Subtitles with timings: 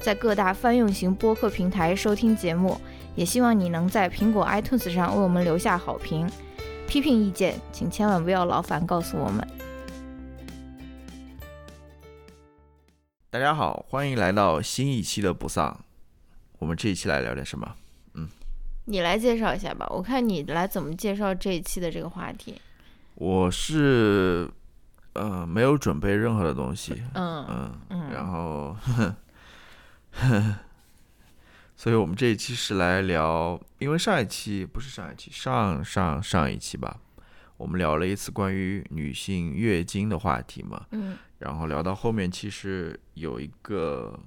[0.00, 2.80] 在各大泛用型播客平台收听节目，
[3.16, 6.30] 也希望你能在苹果 iTunes 上为我们留下好评。
[6.86, 9.46] 批评意见，请千万不要劳烦告诉我们。
[13.28, 15.78] 大家好，欢迎来到新一期的不丧。
[16.58, 17.74] 我们这一期来聊点什么？
[18.14, 18.28] 嗯，
[18.86, 19.86] 你来介绍一下吧。
[19.90, 22.54] 我看你来怎么介绍这一期的这个话题。
[23.16, 24.48] 我是
[25.14, 27.02] 呃没有准备任何的东西。
[27.14, 28.74] 嗯嗯嗯然后。
[31.76, 37.00] 所以，我们这一期是来聊，因为上一期不是上一期，上上上一期吧，
[37.56, 40.86] 我们聊了一次关于女性月经的话题嘛。
[40.90, 44.18] 嗯然后聊到后面，其实有一个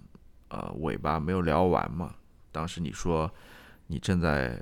[0.47, 2.15] 呃尾巴没有聊完嘛。
[2.53, 3.29] 当时你说
[3.87, 4.57] 你正在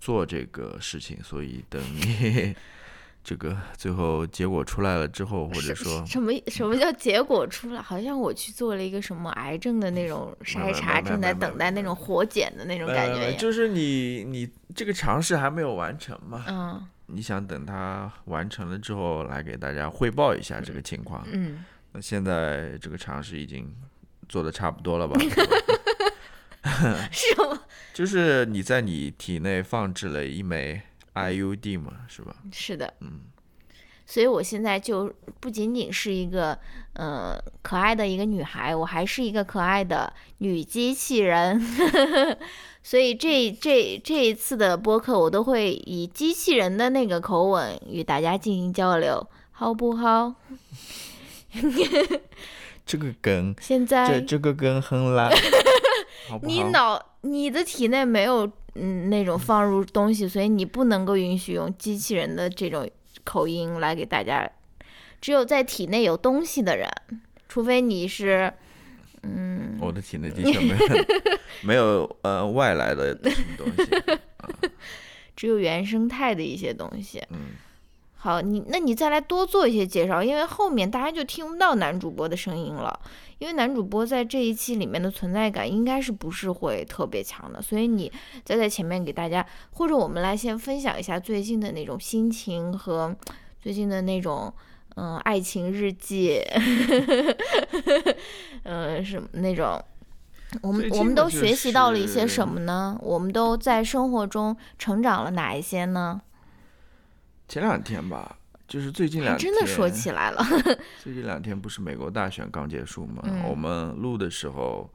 [0.00, 2.56] 做这个事情，所以等你
[3.24, 7.80] 这个最后结果出来了之后，或者说什么什么叫结果出来？
[7.80, 21.22] 好像我去做了一个什么癌症的那种筛查，正在等待那种活检的那种感觉就是你你这个尝试还没有完成嘛，嗯你想等它完成了之后来给大家汇报一下这个情况。
[21.30, 21.62] 嗯，
[21.92, 23.70] 那现在这个尝试已经
[24.28, 25.20] 做的差不多了吧？
[27.12, 27.60] 是吗？
[27.92, 30.80] 就是你在你体内放置了一枚
[31.14, 32.36] IUD 嘛，是吧？
[32.52, 33.20] 是的，嗯，
[34.06, 36.58] 所以我现在就不仅仅是一个
[36.94, 41.60] 呃可爱的一个女孩，我还是一个可爱的女机器人。
[42.84, 50.34] 所以这这这一次的播客，我都会以机器人的那个口吻与大家进行交流，好不好？
[52.84, 55.30] 这个梗，现在这这个梗很烂，
[56.28, 56.40] 好好？
[56.42, 62.88] 你脑你的体内没有嗯那种放入东西，所以你不能够允许用机器人的这种
[63.24, 64.50] 口音来给大家。
[65.20, 66.88] 只有在体内有东西的人，
[67.48, 68.52] 除非你是
[69.22, 71.06] 嗯我的体内的确没有
[71.62, 74.70] 没有呃外来的什么东西。
[75.36, 77.22] 只有原生态的一些东西。
[77.30, 77.50] 嗯，
[78.22, 82.96] 好，你那你再来多做一些介绍，因为后面大家就听不到男主播的声音了，
[83.38, 88.10] 因为男主播在这一期里面的存在感应该是不是会特别强的，所以你
[88.44, 93.12] 再在前面给大家，或者我们来先分享一下最近的那种心情和
[93.60, 94.52] 最近的那种。
[94.94, 96.38] 嗯，爱情日记，
[98.64, 99.82] 嗯，什么那种，
[100.60, 102.98] 我们我们都学习到了一些什么呢？
[103.00, 106.20] 我们都在生活中成长了哪一些呢？
[107.52, 108.34] 前两天吧，
[108.66, 110.42] 就是最近两天，真的说起来了，
[111.04, 113.22] 最近两天不是美国大选刚结束嘛？
[113.26, 114.88] 嗯我们录的时候，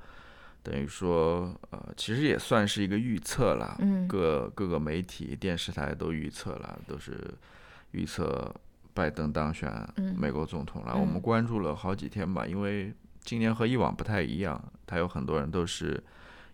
[0.63, 3.75] 等于说，呃，其实也算是一个预测啦。
[3.77, 7.31] 嗯各各个媒体、电视台都预测了，都是
[7.91, 8.51] 预测
[8.91, 10.93] 拜登当选嗯美国总统了。
[10.95, 12.91] 嗯我们关注了好几天吧，因为
[13.23, 16.03] 今年和以往不太一样，他有很多人都是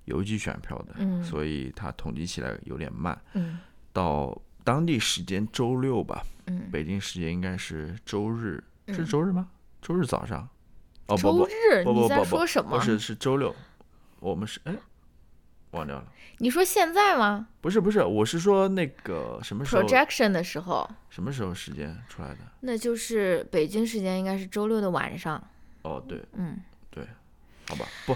[0.03, 3.17] 邮寄选票的，嗯所以他统计起来有点慢。
[3.35, 3.59] 嗯
[3.93, 9.49] 到当地时间周六吧，嗯，北京时间应该是周日，是嗯周日吗？
[9.81, 10.47] 周日早上？
[11.07, 12.83] 哦不不周日你在不不不不，说什么不？
[12.83, 13.53] 是是周六，
[14.19, 14.73] 我们是哎，
[15.71, 16.05] 忘掉了。
[16.37, 22.37] 你说现在吗不是不是，我是说那个什么时候？Projection 的时候，什么时候时间出来的？
[22.61, 25.41] 那就是北京时间应该是周六的晚上。
[25.81, 26.57] 哦对，嗯，
[26.89, 27.05] 对
[27.67, 28.15] 好吧，不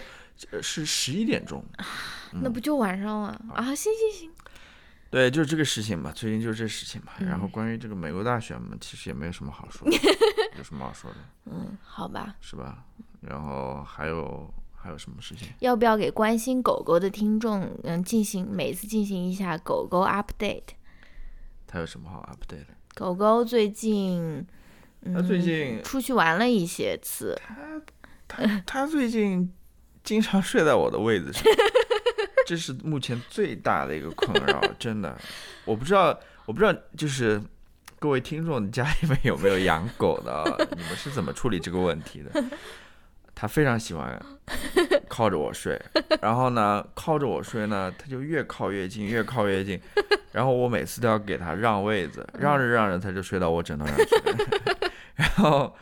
[0.51, 1.63] 呃是十一点钟。
[2.31, 3.63] 那不就晚上了啊？
[3.75, 4.31] 行行行，
[5.09, 7.13] 对，就是这个事情嘛，最近就是这事情嘛。
[7.19, 9.97] 然后嗯关于这个美国大选嘛，其实也没有什么好说的，
[10.57, 12.35] 有什么好说的，嗯，好吧。
[12.41, 12.83] 是吧？
[13.21, 15.47] 然后还有还有什么事情？
[15.59, 20.63] 要不要给关心狗狗的听众，嗯，进行每次进行一下狗狗 update？
[21.65, 22.67] 它有什么好 update 的？
[22.95, 24.45] 狗狗最近，
[25.01, 27.39] 嗯，他最近出去玩了一些次，
[28.27, 29.53] 它它最近
[30.03, 31.43] 经常睡在我的位子上，
[32.47, 35.13] 这是目前最大的一个困扰，真的。
[35.65, 37.41] 我不知道，我不知道，就是
[37.99, 40.45] 各位听众家里面有没有养狗的啊？
[40.71, 42.41] 你们是怎么处理这个问题的？
[43.35, 44.17] 他非常喜欢
[45.09, 45.77] 靠着我睡，
[46.21, 49.77] 然后呢，靠着我睡呢，他就越靠越近，越靠越近，
[50.31, 54.37] 然后我每次都要给他让位子，让着让着他就睡到我枕头上去了，
[55.15, 55.75] 然后，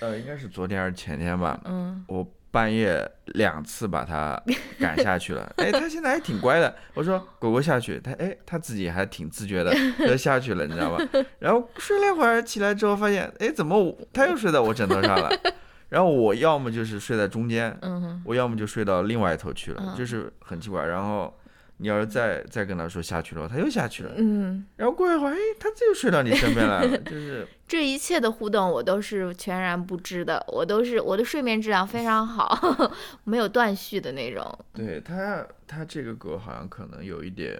[0.00, 4.40] 呃，应该是昨天还是前天吧，嗯我半夜两次把它
[4.80, 5.52] 赶下去了。
[5.56, 6.74] 哎，它现在还挺乖的。
[6.94, 11.04] 我说狗狗下去，它哎，它自己还挺自觉的， 就下去了，你知道吧？
[11.38, 15.30] 然后睡了一会儿，起来之后发现，哎，怎么我它又睡在我枕头上了？
[15.88, 20.84] 然后我要么就是睡在中间，嗯，我要么就睡到另外一头去了，嗯就是很奇怪。
[20.84, 21.34] 然后
[21.80, 24.12] 你要是再再跟他说下去了，他又下去了。
[24.16, 32.92] 嗯，然后过一会儿，哎，它又睡到你身边来了， 就是这一切的互动我都是全然不知的，我都是我的睡眠质量非常好，
[33.24, 34.58] 没有断续的那种。
[34.74, 37.56] 对它，它这个狗好像可能有一点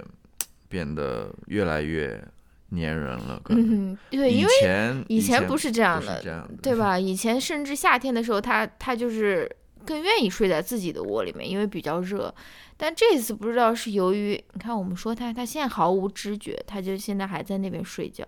[0.69, 2.21] 变得越来越
[2.73, 3.41] 粘人了。
[3.45, 6.99] 可能嗯，对，因为以为前以前不是这样的是这样的，对吧？
[6.99, 9.49] 以前甚至夏天的时候，它它就是
[9.87, 12.35] 更愿意睡在自己的窝里面，因为比较热。
[12.81, 18.25] 但这次不知道是由于你看，我们说它，它现在毫无知觉，它就现在还在那边睡觉，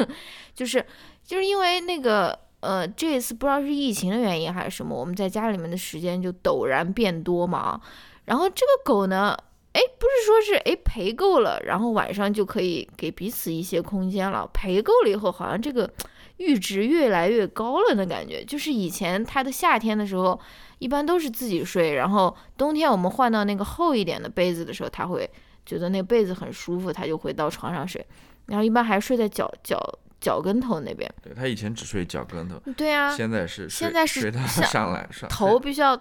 [0.54, 0.84] 就是
[1.22, 7.80] 就是因为那个呃，这次不知道是疫情的原因还是什么，我们在家里面的时间就陡然变多嘛。
[8.24, 9.36] 然后这个狗呢，
[9.72, 14.48] 哎，不是说是哎陪够了，然后晚上就可以给彼此一些空间了。
[14.52, 15.90] 陪够了以后，好像这个
[16.38, 18.44] 阈值越来越高了的感觉。
[18.44, 20.38] 就是以前它的夏天的时候，
[20.80, 25.30] 一般都是自己睡，然后冬天我们换到那个厚一点的被子的时候，他会
[25.64, 28.04] 觉得那个被子很舒服，他就会到床上睡。
[28.46, 29.78] 然后一般还睡在脚脚
[30.20, 31.08] 脚跟头那边。
[31.22, 36.00] 对他以前只睡脚跟头，对啊，现在是睡现在是睡到像上来上头必须要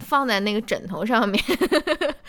[0.00, 1.42] 放在那个枕头上面，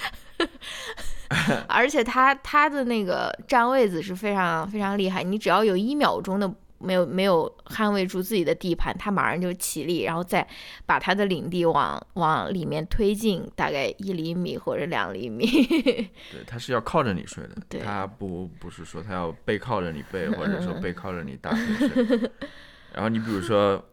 [1.68, 10.46] 而且他他的那个占位子是非常非常厉害，你只要有一秒钟的没有没有捍卫住自己的地盘，他马上就起立，然后再
[10.86, 15.46] 把他的领地往往里面推进大概一厘米或者两厘米。
[16.31, 22.31] 对，他是要靠着你睡的，他不不是说他要背靠着你背， 或者说背靠着你大腿睡。
[22.94, 23.84] 然后你比如说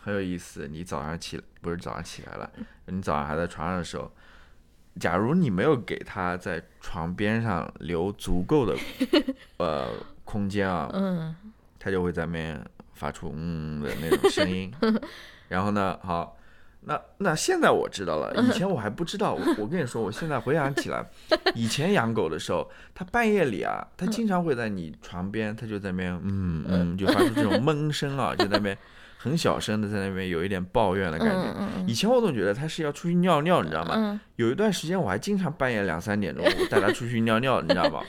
[0.00, 2.50] 很有意思，你早上起不是早上起来了，
[2.86, 4.10] 你早上还在床上的时候，
[4.98, 8.74] 假如你没有给他在床边上留足够的
[9.58, 9.88] 呃
[10.24, 11.36] 空间啊，嗯
[11.86, 12.60] 它就会在那边
[12.94, 14.72] 发出嗯的那种声音。
[15.48, 16.36] 然后呢，好，
[16.80, 19.34] 那那现在我知道了，以前我还不知道。
[19.34, 21.06] 我我跟你说，我现在回想起来，
[21.54, 28.76] 以前养狗的时候，它半夜里啊，它经常会在你床边，它就在那边嗯嗯，就发出这种 闷声啊，就在那边
[29.16, 31.54] 很小声的在那边有一点抱怨的感觉。
[31.86, 33.94] 以前我总觉得它是要出去尿尿，你知道吗？
[33.96, 38.02] 嗯有一段时间我还经常半夜两三点钟带它出去尿尿，你知道吧？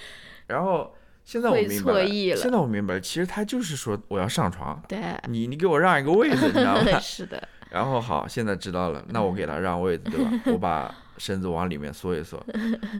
[0.47, 0.91] 然后
[1.27, 4.97] 现在我明白了，现在我明白了，其实他就是说我要上床，对，
[5.27, 6.97] 你你给我让一个位子，你知道吗？
[7.03, 10.31] 是的，然后好，现在知道了，那我给他让位子，对吧？
[10.45, 12.41] 我 把身子往里面缩一缩，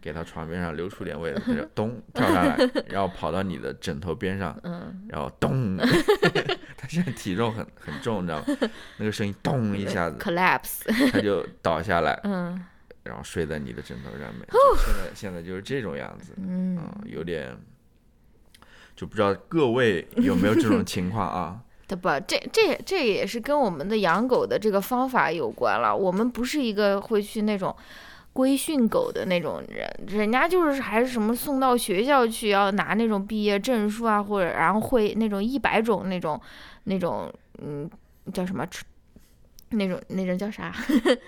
[0.01, 2.57] 给他床边上留出点位子，他就咚跳下来，
[2.89, 5.77] 然后跑到你的枕头边上，嗯，然后咚，
[6.75, 8.45] 他现在体重很很重，你知道吗？
[8.97, 10.81] 那个声音咚一下子，collapse，
[11.13, 12.62] 他就倒下来，嗯
[13.03, 14.45] 然后睡在你的枕头上面。
[14.51, 16.75] 就现在现在就是这种样子，嗯。
[16.75, 17.56] 嗯，有点，
[18.98, 21.62] 就不知道各位有没有这种情况啊？
[21.88, 22.20] 对吧？
[22.20, 25.96] 这这这也是跟我们的养狗的这个方法有关了。
[25.96, 27.74] 我们不是一个会去那种
[28.34, 36.38] 规训狗的那种人，人家就是还是什么送到学校去，要拿那种毕业证书啊，或者然后会那种一百种那种
[36.84, 37.90] 那种嗯
[38.34, 38.68] 叫什么
[39.70, 40.74] 那种那种叫啥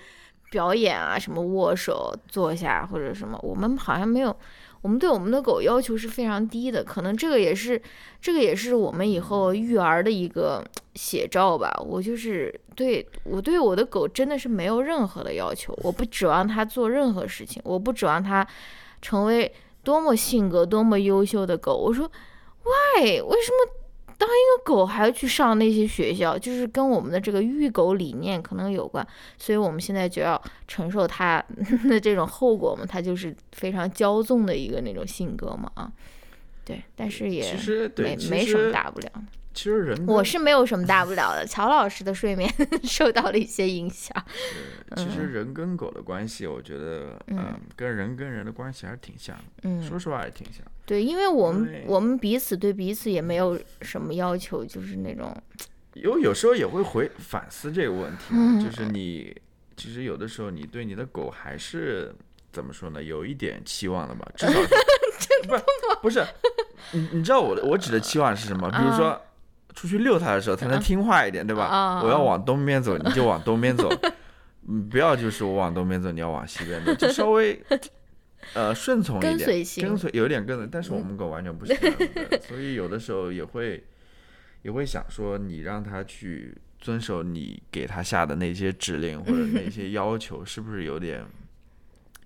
[0.50, 4.36] 表演啊，什么握手、坐下或者什么，我们好像没有。
[4.82, 7.80] 我们对我们的狗要求是非常低的，可能这个也是
[8.20, 11.70] 这个也是我们以后育儿的一个写照吧。
[11.86, 18.46] 我就是对我对我的狗真的是没有任何的要求，我不指望它做任何事情，我不指望它
[19.02, 21.76] 成为多么性格多么优秀的狗。
[21.76, 22.10] 我说
[22.64, 23.20] ，why？
[23.20, 23.72] 为什么
[24.20, 26.38] 当一个狗还要去上那些学校？
[26.38, 29.04] 就是跟我们的这个育狗理念可能有关，
[29.38, 31.42] 所以我们现在就要承受它
[31.88, 32.84] 的这种后果嘛。
[32.86, 35.90] 它就是非常骄纵的一个那种性格嘛啊。
[36.66, 39.10] 对，但是也其实对，没没什么大不了。
[39.60, 42.50] 其实人我是没有什么大不了的，乔老师的睡眠
[42.82, 44.16] 受到了一些影响。
[44.96, 49.44] 其实人跟狗的关系，我觉得，嗯，跟人跟人的关系还是挺像的。
[49.64, 50.64] 嗯，说实话，也挺像。
[50.86, 55.30] 对，因为我们对我们彼此对彼此也没有什么要求，就是那种
[55.92, 59.36] 有有时候也会回反思这个问题，嗯 就是你
[59.76, 62.14] 其实有的时候你对你的狗还是
[62.50, 64.68] 怎么说呢，有一点期望的吧，至少是
[65.46, 65.62] 不是
[66.00, 66.26] 不是，
[66.92, 68.70] 你你知道我的我指的期望是什么？
[68.70, 69.20] 比如说
[69.74, 71.64] 出去遛它的时候，它能听话一点，对吧？
[71.64, 73.88] 啊我要往东边走，你就往东边走，
[74.68, 77.60] 嗯，不要就是我往东边走，你要往西边走，就 稍微。
[78.54, 81.96] 呃，顺从一点，跟随性跟随有点跟随，但是我们狗完全不是这样
[82.30, 83.84] 的， 所以有的时候也会
[84.62, 91.22] 也会想说，你让它去遵守你给它下的那些指令或者那些要求，是不是有点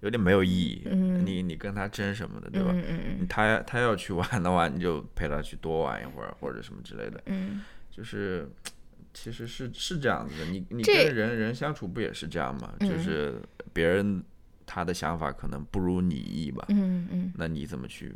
[0.05, 0.83] 有点没有意义？
[0.87, 2.71] 嗯你你跟他争什么的，对吧？
[2.73, 2.85] 嗯
[3.21, 7.21] 嗯他他要去玩的话，你就陪他去多玩一会儿，或者什么之类的。
[7.27, 8.49] 嗯就是
[9.15, 12.75] 其实是是这样子的，你你跟人人相处不也是这样吗？
[12.81, 13.41] 嗯就是
[13.73, 14.23] 别人
[14.67, 17.33] 他的想法可能不如你意吧，嗯嗯。
[17.37, 18.15] 那你怎么去？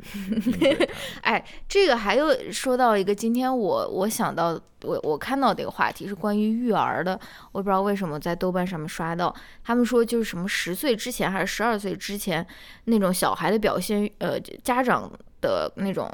[1.21, 7.19] 哎，这个还有说到一个，今天我我想到我我看到的一个话题是关于育儿的，
[7.51, 12.45] 我不知道为什么在豆瓣上面刷到，他们说就是什么十岁之前还是十二岁之前
[12.85, 16.11] 那种小孩的表现，呃，家长的那种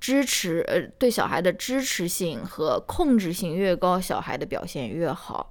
[0.00, 5.50] 支持，呃，对小孩的支持性和控制性越高，小孩的表现越好。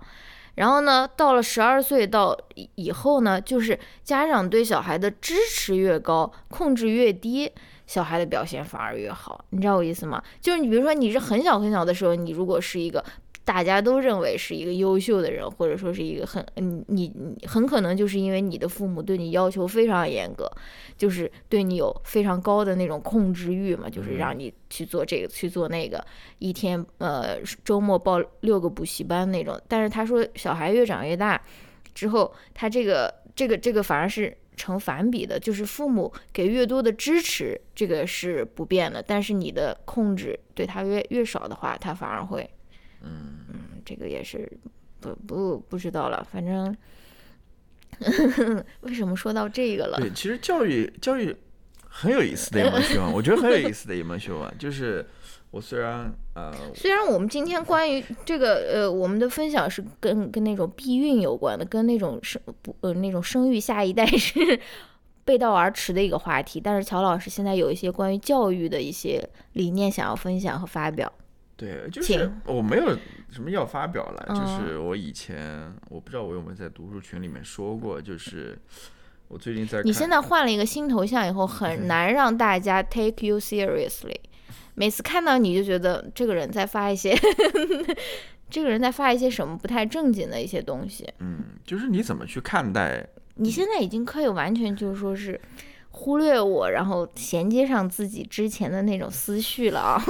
[0.58, 2.38] 然后呢，到了十二岁到
[2.76, 7.52] 以后呢，就是家长对小孩的支持越高，控制越低，
[7.86, 10.22] 小孩的表现反而越好，你知道我意思吗？
[10.42, 13.04] 就是你比如说你是很小很小的时候，你如果是一个
[13.48, 20.52] 大家都认为是一个优秀的人，或者说是一个很你你你很可能就是因为你的父母对你要求非常严格，
[20.98, 26.06] 就是对你有非常高的那种控制欲嘛，就是让你去做这个去做那个，
[26.40, 29.58] 一天呃周末报六个补习班那种。
[29.70, 31.42] 但是他说小孩越长越大
[31.96, 42.50] 之后，他这个这个这个反而是成反比的，就是父母给越多的支持，这个是不变的，但是你的控制对他越越少的话，他反而会，
[43.08, 44.52] 嗯，这个也是
[45.00, 46.76] 不不不知道了，反正
[48.82, 49.98] 为什么说到这个了？
[50.00, 51.36] 对，其实教育教育
[51.90, 55.06] 很有意思的一门学问，我觉得很有意思的一门学问，就是
[55.52, 64.60] 我虽然呃虽然我们今天关于这个呃，我们的分享是跟跟那种避孕有关的，跟那种生不呃那种生育下一代是
[65.26, 71.12] 背道而驰的一个话题，但是乔老师现在有一些关于教育的一些理念想要分享和发表。
[71.58, 72.96] 对，就是我没有
[73.32, 78.58] 什么要发表了，就嗯是我以前我不知道我有没有在读书群里面说过，就是
[79.28, 84.16] 我最近在你现在换了一个新头像以后， 很难让大家 take you seriously。
[84.76, 87.18] 每次看到你就觉得这个人在发一些，
[88.48, 91.08] 这个人在发一些什么不太正经的一些东西。
[91.18, 93.04] 嗯，就是你怎么去看待
[93.36, 95.40] 你现在已经可以完全就是说是
[95.98, 100.04] 忽略我，然后衔接上自己之前的那种思绪了啊，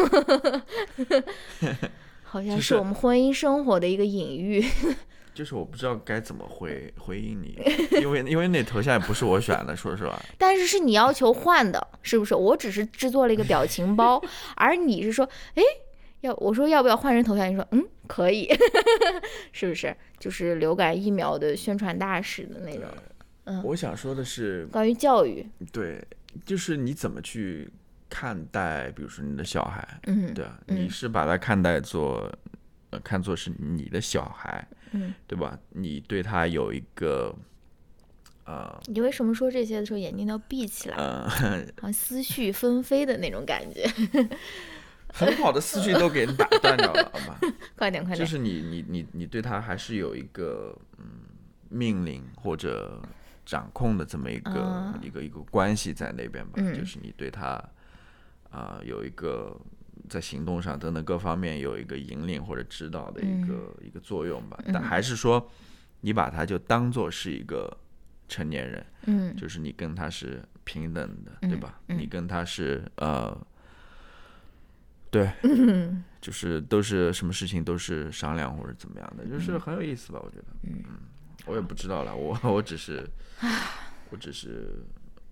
[2.22, 4.64] 好像是是我们婚姻生活的一个隐喻。
[5.34, 7.58] 就是我不知道该怎么回回应你，
[8.02, 10.20] 因为因为那头像也不是我选的，说实话。
[10.38, 12.34] 但是是你要求换的，是不是？
[12.34, 14.20] 我只是制作了一个表情包，
[14.56, 15.62] 而你是说，哎，
[16.22, 17.50] 要我说要不要换人头像？
[17.50, 18.50] 你说嗯，可以，
[19.54, 19.96] 是不是？
[20.20, 22.86] 就是流感疫苗的宣传大使的那种。
[23.50, 26.06] 嗯我想说的是，关于教育，对，
[26.46, 27.70] 就是你怎么去
[28.10, 32.30] 看待，比如说你的小孩，嗯，对啊，嗯你是把他看待做，
[32.90, 35.58] 呃，看作是你的小孩，嗯，对吧？
[35.70, 37.34] 你对他有一个，
[38.46, 41.30] 呃，你为什么说这些的时候眼睛都要闭起来，呃，
[41.80, 43.90] 好像思绪纷飞的那种感觉？
[45.14, 47.40] 很好的思绪都给你打断掉了，好吗？
[47.78, 48.20] 快点，快点！
[48.20, 51.06] 就是你你你你对他还是有一个嗯
[51.70, 53.02] 命令或者
[53.48, 56.78] 掌控的这么一个、啊一个一个关系在那边吧，嗯。
[56.78, 57.64] 就是你对他
[58.52, 59.58] 啊、有一个
[60.10, 65.50] 在行动上等等各方面有一个引领或者指导的一个、一个作用吧，但还是说
[66.02, 67.76] 你把他就当做是一个
[68.28, 69.36] 成年人，嗯。
[69.38, 71.80] 就是你跟他是平等的，嗯对吧？
[71.88, 71.98] 嗯。
[71.98, 73.38] 你跟他是呃，
[75.10, 75.32] 对，
[76.20, 80.20] 就是都是什么事情都是商量或者怎么样的，就是很有意思吧？
[80.22, 80.84] 我觉得，嗯，
[81.48, 83.04] 我也不知道了，我我只是，
[84.10, 84.84] 我只是，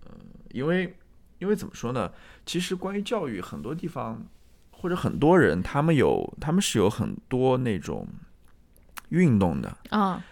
[0.04, 0.10] 呃，
[0.50, 0.96] 因为
[1.38, 2.10] 因为怎么说呢？
[2.44, 4.26] 其实关于教育，很多地方
[4.70, 8.06] 或者很多人，他们有他们是有很多那种
[9.10, 10.24] 运动的，啊，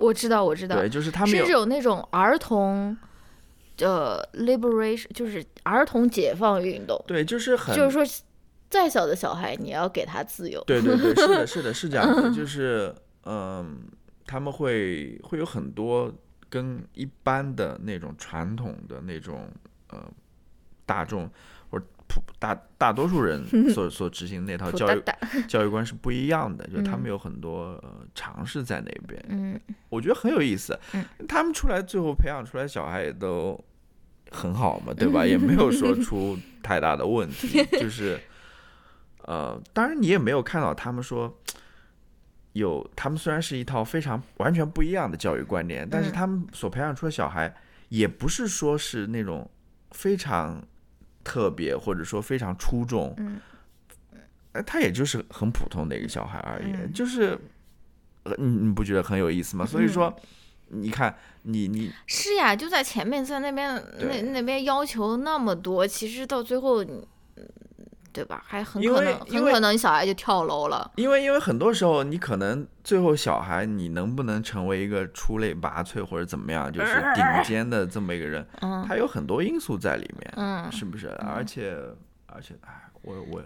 [0.00, 2.96] 我知道，我知道，对，就是他们有甚至有那种儿童
[3.76, 8.04] 的 liberation，就是儿童解放运动，对，就是很就是说，
[8.68, 10.62] 再小的小孩你要给他自由。
[10.64, 12.94] 对对对，是的， 是的，是这样的，就是
[13.24, 13.80] 嗯，
[14.28, 16.12] 他们会会有很多
[16.50, 19.50] 跟一般的那种传统的那种
[19.88, 20.04] 呃
[20.86, 21.28] 大众
[21.70, 23.44] 或者普大大多数人
[23.74, 25.02] 所所执行那套教育
[25.48, 29.58] 教育观是不一样的，就是他们嗯有很多呃尝试在那边，嗯
[29.88, 31.04] 我觉得很有意思嗯。
[31.26, 33.58] 他们出来最后培养出来小孩也都
[34.30, 35.24] 很好嘛，对吧？
[35.26, 38.18] 也没有说出太大的问题，就是
[39.24, 41.34] 呃，当然你也没有看到他们说
[42.58, 46.12] 有，他们虽然是一套非常完全不一样的教育观念，但是嗯。
[46.12, 47.52] 他们所培养出的小孩
[47.88, 49.48] 也不是说是那种
[49.92, 50.62] 非常
[51.24, 53.16] 特别或者说非常出众，
[54.66, 56.92] 他也就是很普通的一个小孩而已，嗯。
[56.92, 57.38] 就是
[58.24, 59.64] 呃你你不觉得很有意思吗？
[59.64, 60.14] 所以说，
[60.68, 67.06] 你看你你是呀，就在前面，在那边那那边要求那么多，其实到最后，嗯
[68.18, 68.42] 对吧？
[68.46, 70.90] 还很可能很可能小孩就跳楼了。
[70.96, 81.08] 因为因为很多时候你可能最后小孩你能不能成为一个出类拔萃或者怎么样，就是顶尖的这么一个人， 嗯他有很多因素在里面，嗯，是不是？
[81.20, 81.76] 而且
[82.26, 83.42] 而且，哎，我我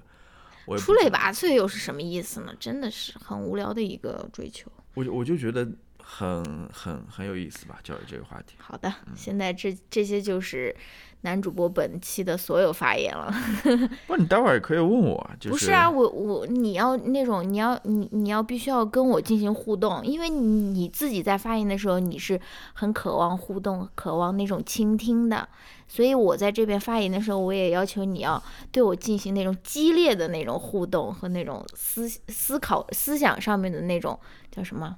[0.67, 2.55] 我出类拔萃又是什么意思呢？
[2.59, 4.71] 真的是很无聊的一个追求。
[4.95, 5.67] 我就我就觉得
[6.03, 8.55] 很很很有意思吧，教育这个话题。
[8.59, 10.75] 好的，嗯现在这这些就是
[11.23, 13.33] 男主播本期的所有发言了。
[14.07, 22.41] 不，你待会儿也可以问我， 就是不是啊，我我你要那种你要你你要必须要跟我进行互动，因为你你自己在发言的时候你是
[22.75, 25.49] 很渴望互动、渴望那种倾听的，
[25.89, 34.19] 所以我在这边发言的时候，我也要求你要对我进行那种激烈的那种互动和那种思思考思想上面的那种
[34.51, 34.97] 叫什么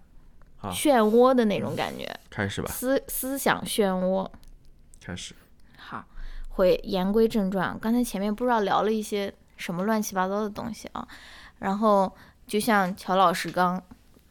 [0.57, 4.27] 好漩涡的那种感觉，开始吧，思思想漩涡。
[5.05, 5.35] 开始。
[6.55, 7.77] 好，会言归正传。
[7.81, 11.07] 刚才前面不知道聊了一些什么乱七八糟的东西啊，
[11.59, 12.13] 然后
[12.47, 13.83] 就像乔老师刚，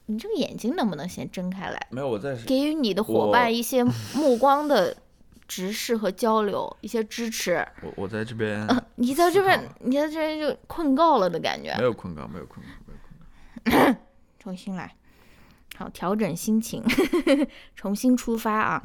[0.06, 3.84] 你这个眼睛能不能先睁开来，没有，我在给予你的伙伴一些
[4.16, 4.96] 目光的
[5.48, 7.66] 直视和交流，一些支持。
[7.82, 11.84] 我我在这边你在这边，你在这边就困够了的感觉没。
[11.84, 14.00] 有困告，没有困告，没有困告。
[14.40, 14.96] 重新来，
[15.78, 16.84] 好，调整心情，
[17.76, 18.84] 重新出发啊！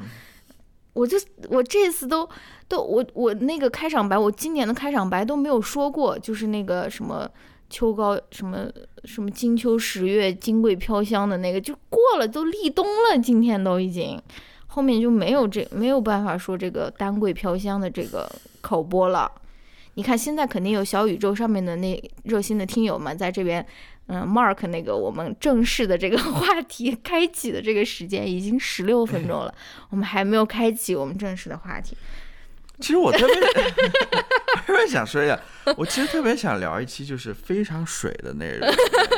[0.93, 1.17] 我就
[1.49, 2.27] 我这次都
[2.67, 7.29] 都我我那个开场白，我今年的开场白都没有说过，就是那个什么
[7.69, 8.67] 秋高什么
[9.05, 14.19] 什么金秋十月金桂飘香的那个，就过了，都立冬了，今天都已经，
[14.67, 18.29] 后面就没有这没有办法说这个丹桂飘香的这个
[18.61, 19.31] 口播了。
[19.95, 23.65] 你看，现在肯定有小宇宙上面的那热心的听友们在这边，
[24.11, 29.53] 嗯，mark 那个我们正式的这个 话题开启的这个时间已经十六分钟了，
[29.91, 31.95] 我们还没有开启我们正式的话题。
[32.79, 33.35] 其实我特别
[34.65, 35.39] 特别想说一下，
[35.77, 38.67] 我其实特别想聊一期就是非常水的内容，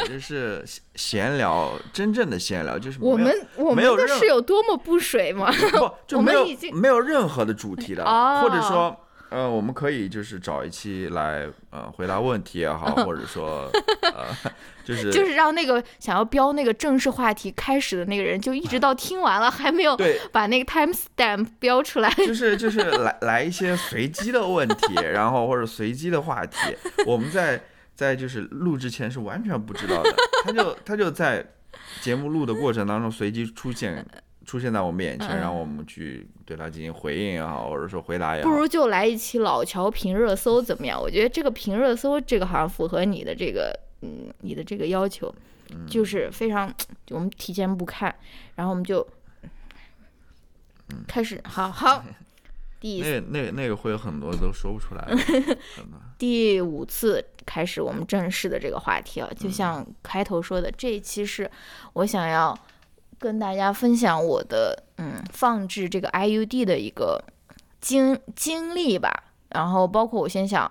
[0.10, 0.62] 就是
[0.96, 5.50] 闲聊，真正的闲聊，就是我们我们的没有是有多么不水吗？
[5.52, 9.08] 不就我没有们已经没有任何的主题的，哦或者说。
[9.32, 14.28] 呃，我们可以就是找一期来呃回答问题也好，或者说呃
[14.84, 22.10] 就是 就是让那个想要标那个正式话题开始的那个人，就一直到听完了还没有对，把那个 time stamp 标出来。
[22.28, 26.58] 就是就是来来一些随机的问题，然后或者随机的话题，
[27.08, 27.62] 我们在
[27.96, 30.14] 在就是录之前是完全不知道的，
[30.44, 31.46] 他就他就在
[32.02, 34.06] 节目录的过程当中随机出现
[34.46, 38.50] 出现在我们眼前，让我们去对他进行回应也好，或者说回答也好。
[38.50, 41.00] 不如就来一期老乔评热搜怎么样？
[41.00, 45.34] 我觉得这个评热搜这个好像符合你的这个嗯你的这个要求，
[45.72, 46.74] 嗯就是非常
[47.10, 48.14] 我们提前不看，
[48.56, 49.08] 然后我们就
[51.08, 52.04] 开始，好好，
[52.80, 55.08] 第那那那个会有很多都说不出来。
[56.18, 61.50] 第五次开始我们正式的这个话题啊，就嗯像开头说的，这一期是
[61.94, 62.58] 我想要
[63.22, 67.24] 跟大家分享我的嗯放置这个 IUD 的一个
[67.80, 70.70] 经经历吧，然后包括我先想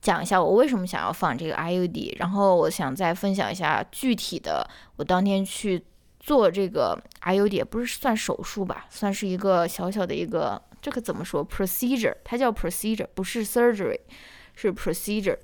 [0.00, 5.84] 讲一下我为什么想要放这个 IUD，然后我想再分享一下具体的我当天去
[6.18, 14.00] 做这个 IUD，也不是算手术吧，算是一个小小的一个这个怎么说 procedure，它叫 procedure，不是 surgery。
[14.52, 15.38] 是 procedure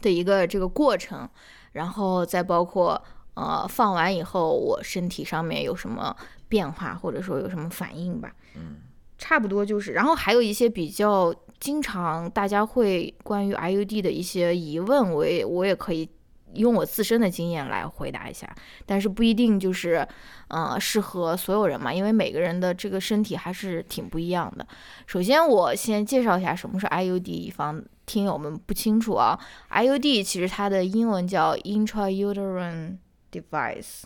[0.00, 1.28] 的一个这个过程，
[1.72, 3.00] 然后再包括
[3.34, 6.16] 呃放完以后我身体上面有什么
[6.48, 8.32] 变化，或者说有什么反应吧。
[8.54, 8.76] 嗯，
[9.18, 16.08] 差不多就是，然后还有一些比较经常大家会关于 IUD 的一些疑问，我也我也可以
[16.54, 20.06] 用我自身的经验来回答一下，但是不一定就是
[20.48, 24.66] 呃适合所有人嘛，因为每个人的这个身体还是挺不一样的。
[25.06, 29.38] 首先，我先介绍一下什么是 IUD，以防听友们不清楚啊。
[29.70, 32.96] IUD 其实它的英文叫 intrauterine
[33.32, 34.02] device。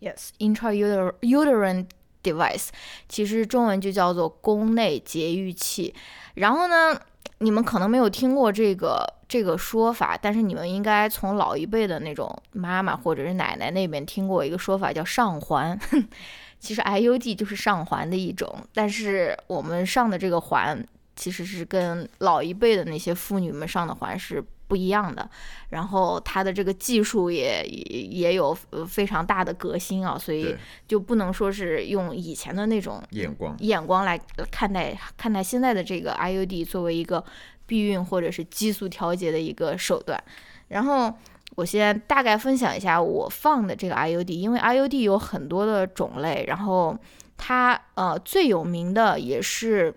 [0.00, 1.86] Yes，intrauterine
[2.22, 2.68] device，
[3.08, 5.94] 其实中文就叫做宫内节育器。
[6.34, 7.00] 然后呢，
[7.38, 15.78] 你们可能没有听过这个这个说法，但是你们应该从老一辈的那种妈妈或者是奶奶那边听过一个说法叫上环。
[16.60, 25.28] 其实 IUD 就是上环的一种，但是我们上的这个环其实是跟老一辈的那些妇女们上的环是不一样的，
[25.70, 30.54] 然后它的这个技术也也也有呃非常大的革新啊，所以，
[30.86, 33.56] 就不能说是用以前的那种眼光。
[33.60, 37.24] 眼光来看待看待现在的这个 IUD 作为一个
[37.66, 40.22] 避孕或者是激素调节的一个手段。
[40.68, 41.12] 然后
[41.56, 46.94] 我先大概分享一下我放的这个 IUD，因为 IUD 有很多的种类，然后
[47.38, 49.94] 它呃最有名的也是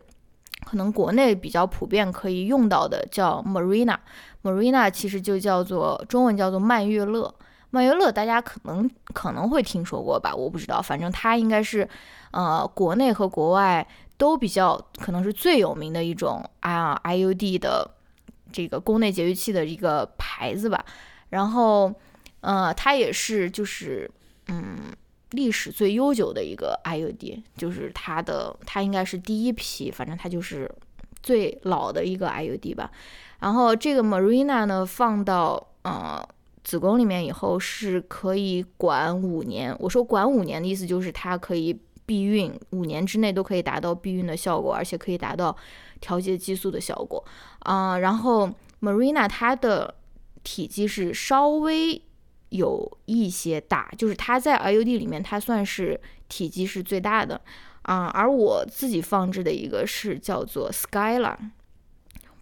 [0.64, 3.42] 可能国内比较普遍可以用到的叫
[4.44, 7.34] Marina 其实就叫做中文叫做曼月乐，
[7.70, 11.88] 曼月乐大家可能可能会听说过吧，我不知道，反正它应该是
[12.32, 17.90] 呃国内和国外都比较可能是最有名的一种啊 IUD 的
[18.52, 20.86] 这个宫内节育器的一个牌子吧。
[21.30, 21.94] 然后，
[22.42, 24.10] 呃，它也是就是
[24.48, 24.78] 嗯
[25.32, 30.70] 历史最悠久的一个 IUD，就是它的它应该是第一批，反正它就是
[31.24, 32.92] 最老的一个 IUD 吧。
[33.42, 36.26] 然后这个 Marina 呢放到呃
[36.64, 39.76] 子宫里面以后是可以管五年。
[39.80, 45.56] 我说管五年的意思就是它可以避孕，五年之内都可以达到避孕的效果，而且可以达到
[46.00, 47.24] 调节激素的效果
[47.60, 47.98] 啊。
[47.98, 48.50] 然后
[48.80, 49.96] Marina 它的
[50.44, 52.02] 体积是稍微
[52.50, 57.42] 有一些大，就是它在 IUD 里面，它算是体积是最大的
[57.84, 58.06] 啊。
[58.14, 61.38] 而我自己放置的一个是叫做 Skyla，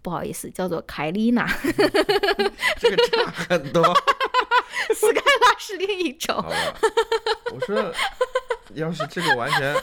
[0.02, 1.46] 不好意思，叫做凯丽娜。
[2.78, 3.84] 这个差很多。
[4.94, 6.44] Skyla 是另一种。
[7.52, 7.92] 我说，
[8.74, 9.74] 要是这个完全。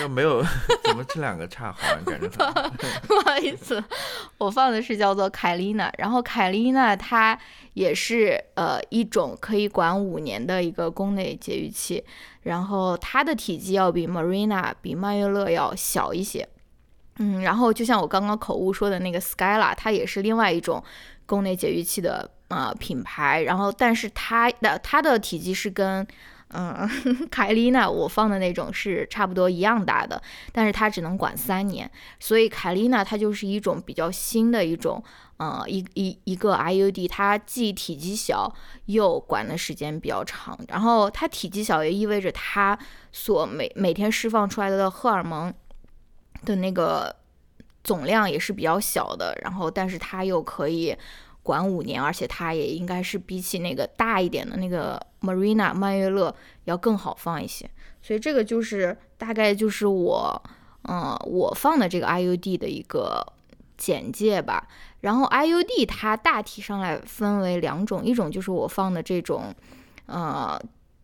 [0.00, 0.42] 要没有，
[0.84, 2.26] 怎么这两个差好像感觉
[3.06, 3.84] 不好意思，
[4.38, 7.38] 我放的是叫做凯丽娜，然后凯丽娜它
[7.74, 12.02] 也是呃一种可以管五年的一个宫内节育器，
[12.44, 16.48] 然后它的体积要比 Marina 比曼月乐要小一些，
[17.16, 20.82] 嗯，然后就像我刚刚口误说的那个 Skyla，它也是另外一种
[21.26, 26.06] 宫内节育器的呃品牌，然后但是它的它的体积是跟。
[26.54, 26.86] 嗯，
[27.32, 30.20] 凯丽娜我放的那种是差不多一样大的，
[30.52, 35.02] 但是它只能管三年，所以凯丽娜它就是一种比较新的一种，
[35.38, 42.78] 呃，一一一个 IUD，它既体积小又管的时间比较长，然后它体积小也意味着它
[43.12, 45.50] 所每每天释放出来的荷尔蒙
[46.44, 47.14] 的那个
[47.84, 50.96] 总量也是比较小的，然后但是它又可以。
[51.44, 56.32] 管五年，而且它也应该是比起那个大一点的那个 Marina 曼月乐
[56.66, 57.68] 要更好放一些，
[58.00, 60.40] 所以这个就是大概就是我，
[60.88, 63.26] 嗯，我放的这个 IUD 的一个
[63.76, 64.68] 简介吧。
[65.00, 69.52] 然后 IUD 它大体上来分为两种，一种就是我放的这种，
[70.06, 70.56] 呃，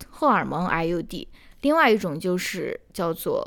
[0.08, 1.26] 荷尔蒙 IUD，
[1.62, 3.44] 另外一种就是叫做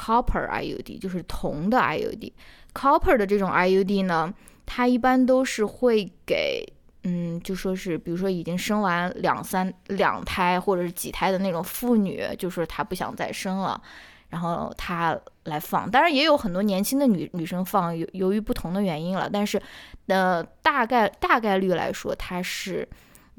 [0.00, 2.32] Copper IUD，就是铜的 IUD。
[2.72, 4.32] Copper 的这种 IUD 呢。
[4.72, 6.64] 它一般都是会给，
[7.02, 13.82] 嗯，就说是，比如说已经生完两三两胎或者是几胎的那种妇女，就是她不想再生了，
[14.28, 15.90] 然后她来放。
[15.90, 19.60] 当然也有很多年轻的女女生放，由由于不同的原因了，但是，
[20.06, 22.88] 呃，大概大概率来说，它是。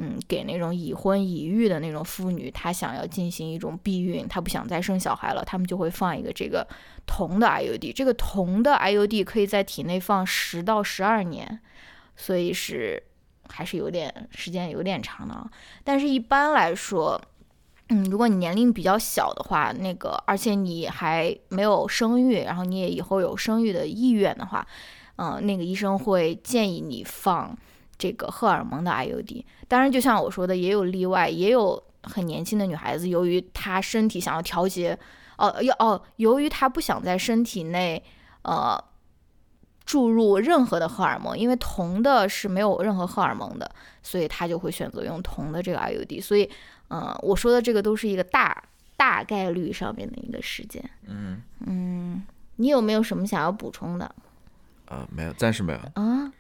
[0.04, 6.68] 嗯，给那种已婚已育的那种妇女，她想要进行一种避孕，她不想再生小孩了，他们就会放一个这个
[7.06, 7.94] 铜的 IUD。
[7.94, 11.60] 这个铜的 IUD 可以在体内放十到十二年，
[12.16, 13.04] 所以是
[13.48, 15.48] 还是有点时间有点长的。
[15.84, 17.22] 但是一般来说，
[17.90, 24.66] 嗯，如果你年龄比较小的话，那个而且你还没有生育，然后你也以后有生育的意愿的话，
[25.18, 27.56] 嗯，那个医生会建议你放。
[28.02, 34.98] 这个荷尔蒙的 IUD，当然就像我说的，也有例外，也有很年轻的女孩子，由于她身体想要调节，
[35.38, 38.04] 哦，要哦，由于她不想在身体内
[38.42, 38.84] 呃
[39.86, 43.70] 注入任何的荷尔蒙，因为铜的是没有任何荷尔蒙的，
[44.02, 46.24] 所以她就会选择用铜的这个 IUD。
[46.24, 46.50] 所以，
[46.90, 48.64] 嗯，我说的这个都是一个大
[48.98, 50.84] 大概率上面的一个事件。
[51.06, 52.24] 嗯嗯，
[52.56, 54.06] 你有没有什么想要补充的？
[54.88, 55.80] 啊，没有，暂时没有。
[56.02, 56.32] 啊。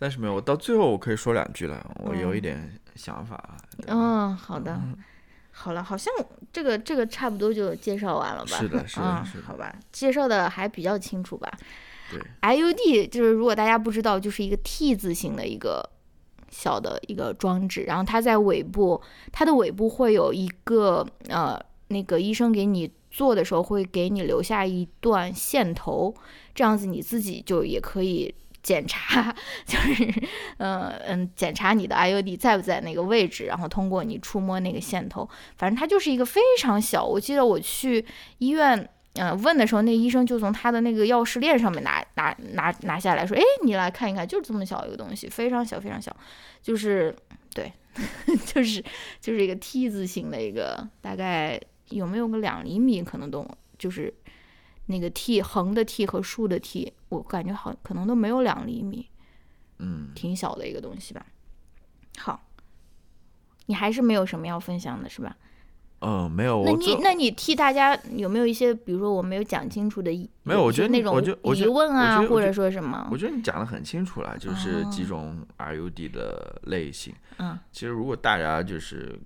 [0.00, 3.56] 但是没有，我到最后我可以说两句了，我有一点想法。
[3.88, 4.80] 嗯，好的，
[5.50, 6.14] 好了，好像
[6.52, 8.56] 这个这个差不多就介绍完了吧？
[8.58, 9.44] 是的，是的，是的。
[9.44, 11.50] 好吧，介绍的还比较清楚吧？
[12.12, 15.84] 对，IUD 就是如果大家不知道，就是一个 T 字形的一个
[16.48, 26.14] 小的一个装置，然后它在尾部，它的尾部会有一个呃，那个医生给你做的时候会给你留下一段线头，
[26.54, 28.32] 这样子你自己就也可以。
[28.68, 30.04] 检查 就是，
[30.58, 35.26] 嗯嗯，检查你的 IUD 在不在那个位置，然后通过你触摸那个线头，
[35.56, 37.02] 反正它就是一个非常小。
[37.02, 38.04] 我记得我去
[38.36, 46.14] 医院，嗯，问的时候，那医生就从他的那个钥匙链上面拿拿拿拿下来说，哎，你来看一看，就是这么小一个东西，非常小非常小，
[46.60, 47.16] 就是
[47.54, 47.72] 对，
[48.44, 48.84] 就是
[49.18, 54.12] 就是一个 T 字形的一个，大概有没有个两厘米，可能都就是。
[54.88, 59.06] 那个 T 横的 T 和竖的 T，我感觉好可能都没有两厘米，
[59.78, 61.24] 嗯，挺小的一个东西吧。
[62.18, 62.48] 好，
[63.66, 65.36] 你还是没有什么要分享的，是吧？
[66.00, 71.20] 嗯，没有，那你那你替大家有没有一些，比如说我没有讲清楚的疑，没有我觉得那种
[71.56, 73.18] 疑问啊，或者说什么我？
[73.18, 77.12] 觉得你讲的很清楚了，就是几哦种 RUD 的类型。
[77.38, 79.18] 嗯其实如果大家就是，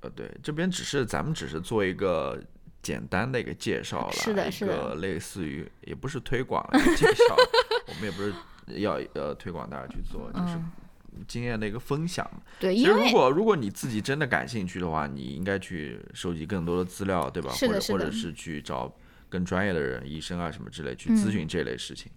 [0.00, 2.40] 呃，对，这边只是咱们只是做一个
[2.82, 6.66] 简单的一个介绍了，是的是的类似于也不是推广
[6.96, 7.36] 介绍，
[7.88, 8.32] 我们也不是
[8.80, 12.40] 要呃推广大家去做，就是嗯，经验的一个分享嘛。
[12.58, 17.50] 对，其实如果如果你自己真的感兴趣的话，你应该去收集更多的资料，对吧？
[17.50, 18.90] 或者或者是去找
[19.28, 22.10] 更专业的人，医生啊什么之类去嗯咨询这类事情。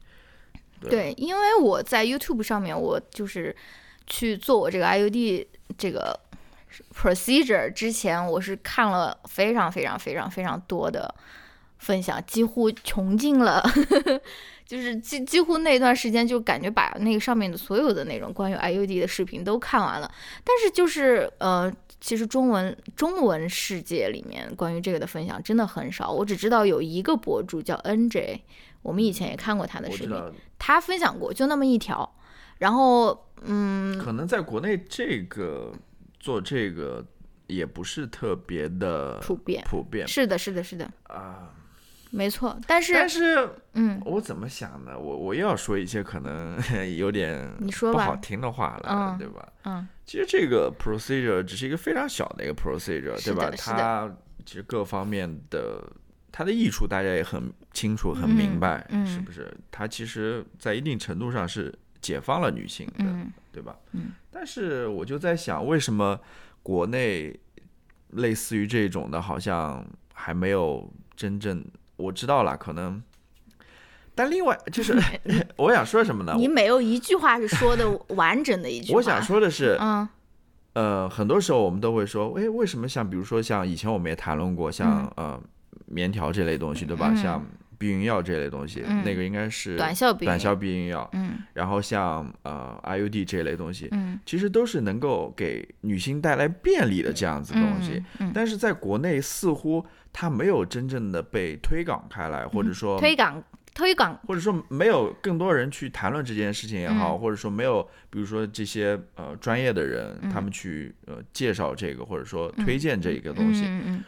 [0.79, 3.55] 对对，因为我在 YouTube 上面，我就是
[4.07, 5.47] 去做我这个 IUD
[5.77, 6.19] 这个
[6.93, 11.13] procedure 之前，我是看了非常非常非常非常多的
[11.77, 13.63] 分享，几乎穷尽了，
[14.65, 20.11] 就是几几乎那段时间就感觉把那个上面的所有的那种关于 IUD 的视频都看完了，
[20.43, 21.71] 但是就是呃。
[22.03, 28.41] 其实中文中文世界里面关于这个的分享真的很少，我只知道有一个博主叫 NJ，
[28.81, 30.13] 我们以前也看过他的视频，
[30.59, 32.13] 他分享过，就那么一条。
[32.57, 35.71] 然后，嗯，可能在国内这个
[36.23, 37.05] 做这个
[37.47, 41.49] 也不是特别的普遍普遍是的，是的，是的，啊。
[42.15, 42.57] 没错。
[42.67, 44.97] 但是，但是嗯，我怎么想呢？
[44.97, 46.57] 我我又要说一些可能
[46.95, 49.51] 有点你说不好听的话了，嗯对吧？
[49.65, 53.51] 嗯，其实这个 procedure 只是一个非常小的一个 procedure，对吧？
[53.57, 55.83] 它其实各方面的
[56.31, 59.51] 它的益处大家也很清楚、很明白，嗯是不是？
[59.71, 63.75] 它其实在一定程度上是解放了女性的，嗯对吧？
[63.93, 64.11] 嗯。
[64.29, 66.19] 但是我就在想，为什么
[66.61, 67.39] 国内
[68.09, 71.63] 类似于这种的，好像还没有真正
[71.95, 73.01] 我知道了，可能。
[74.13, 74.95] 但另外就是，
[75.57, 76.35] 我想说什么呢？
[76.37, 78.97] 你没有一句话是说的完整的一句话。
[78.97, 80.07] 我想，说的是， 嗯
[80.73, 85.41] 呃，很多时候我们都会说，哎，为什么像比如说像以前我们也谈论过，像、呃
[85.85, 87.09] 棉条这类东西，对吧？
[87.11, 87.45] 嗯像
[87.83, 91.09] 避孕药这类东西，嗯那个应该是短效避孕短效避孕药。
[91.11, 98.01] 嗯然后像呃 IUD 这类东西，嗯其实都是能够给女性带来便利的这样子东西。
[98.19, 103.43] 嗯嗯但是在国内似乎它没有真正的被推广开来，或者说嗯推广
[103.75, 114.03] 推广，或者说没有更多人去谈论这件事情也好，嗯或者说没有，比如说这些呃专业的人，嗯他们去呃介绍这个，或者说推荐这个东西，嗯嗯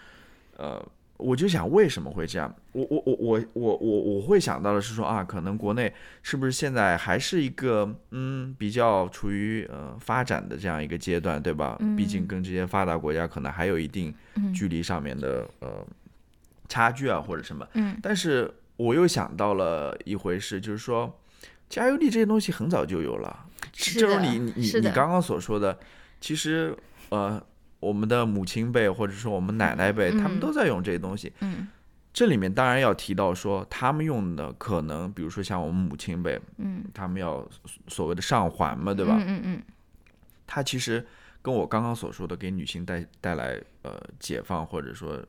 [0.58, 0.86] 呃，
[1.18, 2.54] 我就想为什么会这样？
[2.74, 11.78] 我我我我我我我会想到的是说啊，可能国内是不是现在还是一个嗯比较处于呃发展的这样一个阶段，对吧？
[11.80, 15.86] 嗯毕竟跟这些发达国家可能还有一定嗯距离上面的呃
[16.68, 17.66] 差距啊，或者什么。
[17.74, 21.18] 嗯但是我又想到了一回事，就是说，
[21.70, 25.80] 加油力这些东西很早就有了，是的正如你你你你刚刚所说的，
[26.20, 26.76] 其实
[27.08, 27.42] 呃，
[27.86, 31.32] 我们的母亲辈或者说我们奶奶辈，他们嗯都在用这些东西。
[31.42, 31.68] 嗯
[32.12, 37.46] 这里面当然要提到说，他们用的可能，比如说像我们母亲辈，嗯，他们要
[37.90, 39.18] 所谓的上环嘛，对吧？
[39.20, 39.62] 嗯嗯
[40.48, 41.06] 它其实
[41.42, 45.22] 跟我刚刚所说的给女性带带来呃解放，或者说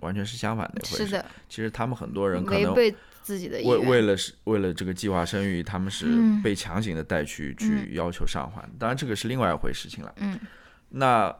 [0.00, 1.06] 完全是相反的嗯，一回事。
[1.06, 2.74] 是的，其实他们很多人可能
[3.22, 4.02] 自己的意为为。
[4.02, 10.12] 了是为了这个计划生育，他们是嗯被强行的带去、去要求上环，当然这个是另外一回事情了。
[10.18, 10.38] 嗯
[10.90, 11.34] 那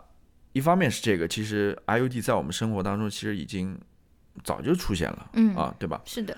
[0.56, 3.78] 一方面是这个，其实 IUD 在我们生活当中其实已经
[4.42, 6.00] 早就出现了、嗯啊，对吧？
[6.06, 6.34] 是的，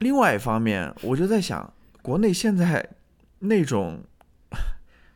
[0.00, 2.86] 另外一方面，我就在想，国内现在
[3.38, 4.04] 那种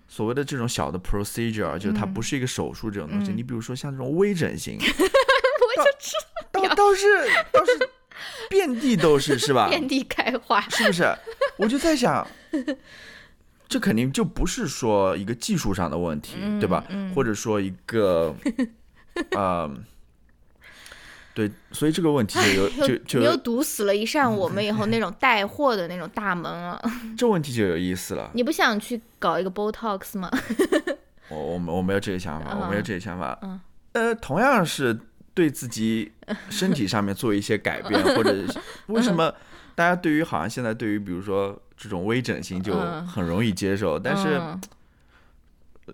[0.08, 6.16] 所谓的这种小的 procedure，啊就是它嗯不是一个手术这种东西，嗯你比如说像这种微整形， 我就知
[6.50, 7.06] 倒倒是
[7.52, 7.90] 倒是
[8.48, 9.68] 遍地都是，是吧？
[9.70, 10.58] 遍地开花。
[10.70, 11.04] 是不是？
[11.58, 12.26] 我就在想，
[13.70, 16.84] 这肯定就不是说一个技术上的问题，对吧？
[16.88, 18.34] 嗯或者说一个，
[19.30, 19.70] 呃，
[21.32, 26.82] 对，所以这个问题就有就就你又堵死了一扇我们以后那种带货的那种大门啊！
[27.16, 28.28] 这问题就有意思了。
[28.34, 30.28] 你不想去搞一个 Botox 吗？
[31.30, 33.38] 我我我没有这个想法，我没有这个想法。
[33.42, 33.60] 嗯
[33.92, 34.98] 呃，同样是
[35.32, 36.10] 对自己
[36.48, 39.32] 身体上面做一些改变，或者是为什么
[39.76, 44.38] 大家对于好像现在对于比如说这种微整形就嗯很容易接受，但是。
[44.38, 44.60] 嗯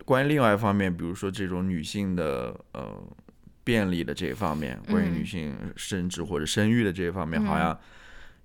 [0.04, 3.02] 关于另外一方面，比如说这种女性的呃
[3.64, 7.80] 便利的这一方面，关于嗯女性生殖或者生育的这一方面，嗯好像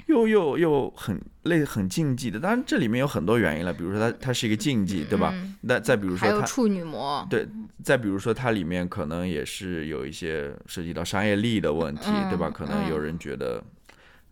[0.06, 2.40] 又又又很类很禁忌的。
[2.40, 5.34] 当然，这里面有很多原因了，比如说它它是一个禁忌，对吧？
[5.36, 7.46] 嗯那再比如说处女膜，对，
[7.84, 12.48] 再比如说它里面可能也是有一些涉及到商业利益的问题，对吧？
[12.48, 13.62] 嗯可能有人觉得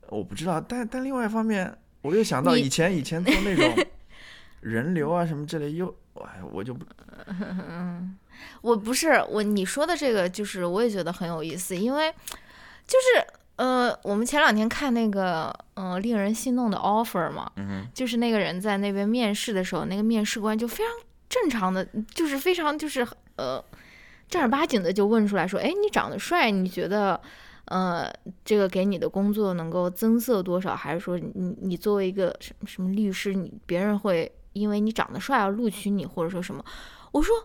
[0.07, 3.85] 我不知道，但但另外一方面，我又想到以前以前做那种
[4.61, 6.85] 人流啊什么之类，又哎，我就不
[8.61, 12.11] 我不是我你说的这个，就是我也觉得很有意思，因为
[12.87, 13.25] 就是
[13.57, 20.93] 呃，我们前两天看那个嗯、呃令人心动的 offer 嘛，嗯就是那个人在那边面试的时候，那个面试官就非常
[21.27, 23.63] 正常的，就是非常就是呃
[24.29, 27.19] 正儿八经的就问出来说，哎，你长得帅，你觉得
[27.69, 28.11] 呃
[28.43, 30.75] 这个给你的工作能够增色多少？
[30.75, 36.63] 还是说你你作为一个什么什么律师，你别人会因为你长得帅而录取你，或者说什么？
[37.13, 37.35] 我说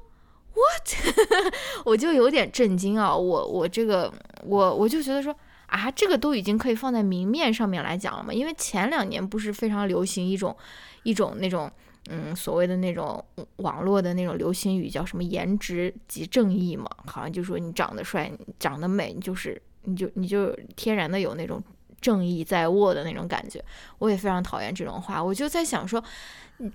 [0.52, 1.54] what？
[1.87, 3.16] 我就有点震惊啊！
[3.16, 4.12] 我我这个
[4.44, 5.34] 我我就觉得说。
[5.66, 8.32] 啊，这个都已经可以放在明面上面来讲了嘛？
[8.32, 10.56] 因为前两年不是非常流行一种
[11.02, 11.68] 一种那种
[12.10, 13.24] 嗯所谓的那种
[13.56, 16.88] 网络的那种流行语叫什么“颜值即正义”嘛？
[17.06, 21.62] 好像就说你长得帅、长得美，你就是你就你就天然的有那种
[22.00, 23.62] 正义在握的那种感觉。
[23.98, 26.02] 我也非常讨厌这种话，我就在想说，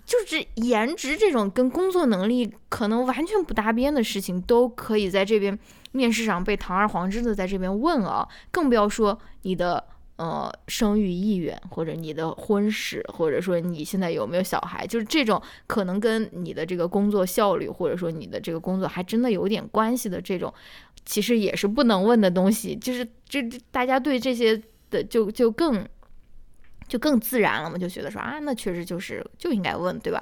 [0.06, 5.58] 就是颜值这种跟工作能力可能完全不搭边的事情，都可以在这边
[5.92, 9.84] 面试上被堂而皇之的在这边问啊，更不要说你的
[10.18, 20.54] 呃生育意愿，或者你的婚史，或者说你现在有没有小孩，就是这种可能跟你的这个工作效率，或者说你的这个工作还真的有点关系的这种，
[21.10, 25.88] 其实也是不能问的东西，就是这这大家对这些的就就更。
[26.88, 30.20] 就更自然了嘛，就觉得说啊，那确实就是就应该问，对吧？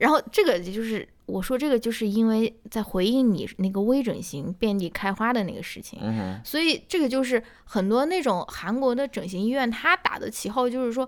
[0.00, 11.06] 然后这个就是我说这个，就是因为在回应你那个微整形遍地开花的那个事情，嗯，所以这个就是很多那种韩国的整形医院，他打的旗号就是说，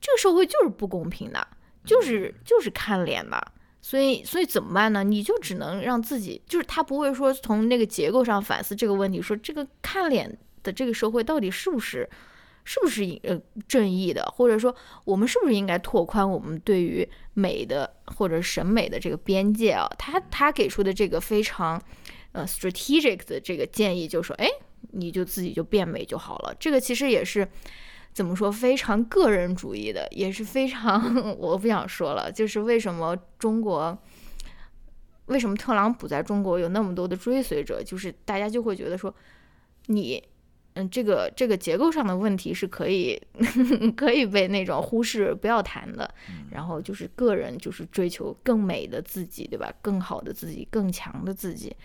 [0.00, 1.46] 这个社会就是不公平的，
[1.84, 3.52] 就是就是看脸的。
[3.88, 5.04] 所以，所以怎么办呢？
[5.04, 12.10] 你就只能让自己，就是他不会说从那个结构上反思这个问题，说这个看脸的这个社会到底是不是
[12.64, 19.88] 是不是呃正义的，或者说我们是不是应该拓宽我们对于美的或者审美的这个边界啊？
[19.96, 21.80] 他他给出的这个非常
[22.32, 24.48] 呃 strategic 的这个建议，就说，哎，
[24.90, 26.52] 你就自己就变美就好了。
[26.58, 27.46] 这个其实也是
[28.16, 33.96] 怎么说，非常个人主义的，也是非常 我不想说了，就是为什么中国。
[35.26, 37.82] 为什么特朗普在中国有那么多的追随者？
[37.84, 39.14] 就是大家就会觉得说，
[39.88, 40.22] 你
[40.72, 43.20] 嗯，这个这个结构上的问题是可以
[43.94, 46.10] 可以被那种忽视不要谈的，
[46.50, 49.70] 然后就是个人就是追求更美的自己，对吧？
[49.82, 51.76] 更好的自己，更强的自己，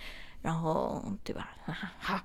[0.42, 1.50] 然后对吧？
[2.00, 2.22] 好，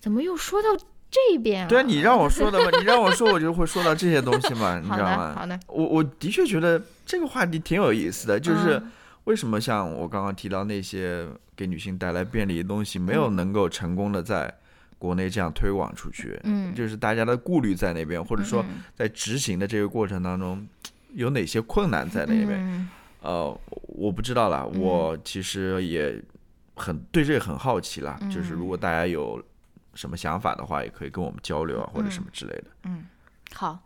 [0.00, 0.70] 怎么又说到
[1.10, 1.68] 这边了？
[1.68, 5.34] 对啊，你让我说的嘛，你让我说，我就会说到这些东西嘛， 你知道吗？
[5.34, 8.90] 好的，我我的确觉得这个话题挺有意思的，就是嗯
[9.24, 14.52] 为什么像我刚刚提到那些给女性带来便利的东西，没有能够成功的在
[14.98, 18.82] 国内这样推广出去，嗯，就是大家的顾虑在那边，或者说嗯。
[18.96, 20.66] 在执行的这个过程当中
[21.14, 22.58] 有哪些困难在那边？
[22.58, 22.88] 嗯。
[23.20, 24.80] 呃，我不知道啦，嗯。
[24.80, 26.20] 我其实也
[26.74, 29.42] 很对这个很好奇啦，就是如果大家有
[29.98, 32.64] 什么想法的话，也可以跟我们交流啊，或者什么之类的。
[32.84, 33.04] 嗯
[33.52, 33.80] 好，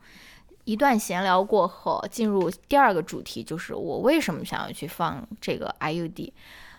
[0.65, 6.33] 一段闲聊过后，进入第二个主题，就是我为什么想要去放这个 IUD。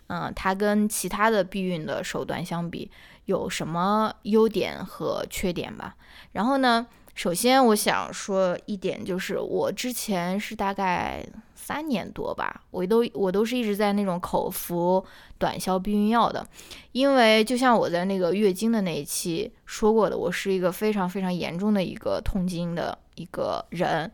[0.07, 2.91] 嗯，它跟其他的避孕的手段相比，
[3.25, 5.95] 有什么优点和缺点吧？
[6.33, 11.23] 然后呢，首先我想说一点，就是我之前是大概
[11.53, 15.05] 三年多吧，我都我都是一直在那种口服
[15.37, 16.45] 短效避孕药的，
[16.91, 24.11] 因为就像我在那个月经的那一期说过的，我是一个非常非常严重的一个痛经的一个人，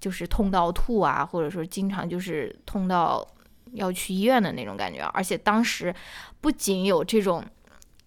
[0.00, 3.26] 就是痛到吐啊，或者说经常就是痛到
[3.72, 5.94] 要去医院的那种感觉，而且当时
[6.40, 7.44] 不仅有这种。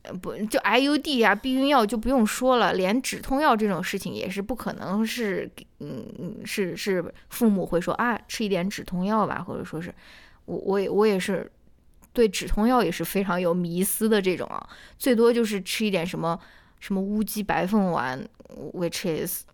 [0.04, 9.94] 呃，不，就 IUD 啊，避孕药就不用说了，连止痛药这种事情也是不可能是，嗯嗯，是是父母会说啊，吃一点止痛药吧，或者说是，
[10.46, 11.50] 我我也我也是
[12.12, 16.38] 对止痛药也是非常有迷思的这种啊，最多就是吃一点什么
[16.80, 18.22] 什么乌鸡白凤丸
[18.74, 19.46] ，which is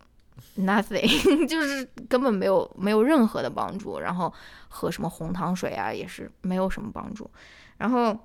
[0.58, 1.06] nothing，
[1.46, 4.32] 就是根本没有没有任何的帮助，然后
[4.68, 7.30] 喝什么红糖水啊也是没有什么帮助，
[7.78, 8.18] 然后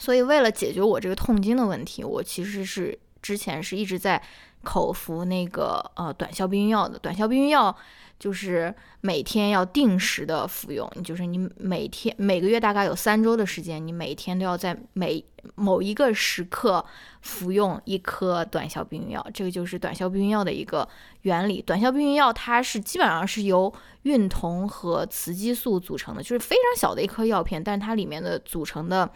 [0.00, 4.20] 所以为了解决我这个痛经的问题，我其实是之前是一直在
[4.64, 7.76] 口服那个呃短效避孕药的，短效避孕药。
[8.18, 15.24] 就是每天要定时的服用，就是你每天每个月大概有三周的时间，你每天都要在每
[15.54, 16.84] 某一个时刻
[17.22, 19.26] 服用一颗短效避孕药。
[19.32, 20.86] 这个就是短效避孕药的一个
[21.22, 21.62] 原理。
[21.62, 23.72] 短效避孕药它是基本上是由
[24.02, 29.10] 孕酮和雌激素组成的，就是非常小的一颗药片，但是它里面的组成的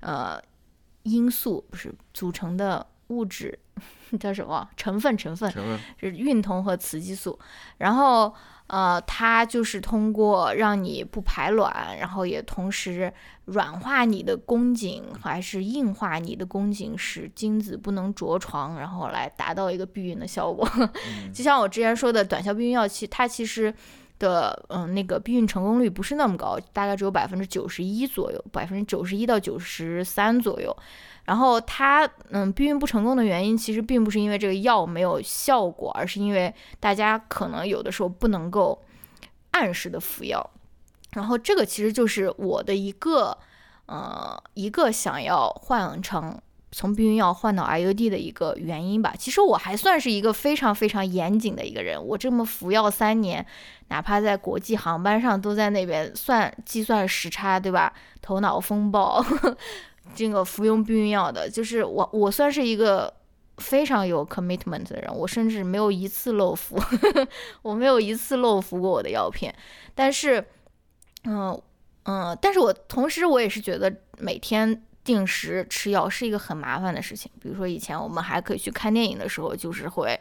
[0.00, 0.40] 呃
[1.02, 3.58] 因素不是组成的物质
[4.18, 4.68] 叫什么？
[4.76, 5.52] 成分成分
[5.98, 7.38] 是孕酮和雌激素，
[7.78, 8.34] 然后
[8.68, 13.12] 呃，它就是通过让你不排卵，然后也同时
[13.44, 20.68] 软化你的宫颈，还是硬化你的宫颈，使精子不能着床，然后来达到一个避孕的效果。
[21.32, 23.72] 就像我之前说的，短效避孕药，其它其实
[24.18, 30.76] 的嗯那个避孕成功率不是那么高，大概只有百分之九十一左右，百分之九十一到九十三左右。
[31.24, 38.80] 然后它嗯避孕不成功的原因，其实并不是因为这个药没有效果，而是因为大家可能有的时候不能够
[39.50, 40.48] 按时的服药。
[41.12, 43.36] 然后这个其实就是我的一个
[43.86, 46.38] 呃一个想要换成
[46.76, 49.14] 从避孕药换到 IUD 的一个原因吧。
[49.18, 53.46] 其实我还算是一个非常非常严谨的一个人，我这么服药三年，
[53.88, 57.90] 哪怕在国际航班上都在那边算计算时差，对吧？
[58.20, 59.24] 头脑风暴。
[60.14, 63.10] 这个服用避孕药的，就是我，我算是一个
[63.56, 66.78] 非常有 commitment 的人，我甚至没有一次漏服，
[67.62, 69.54] 我没有一次漏服过我的药片。
[69.94, 70.44] 但是，
[71.24, 71.58] 嗯
[72.04, 77.30] 嗯，但是我同时我也是觉得每天定时吃药是一个很麻烦的事情。
[77.40, 80.18] 比如说以前我们还可以去看电影的时候，就是会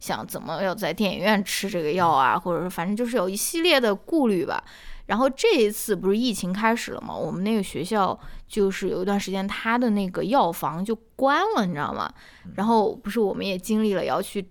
[0.00, 4.62] 想怎么要在电影院吃这个药啊，或者说反正就是有一系列的顾虑吧。
[5.06, 7.14] 然后这一次不是疫情开始了吗？
[7.14, 8.18] 我们那个学校
[8.48, 12.12] 就是有一段时间，他的那个药房就关了，你知道吗？
[12.56, 14.44] 然后不是我们也经历了要去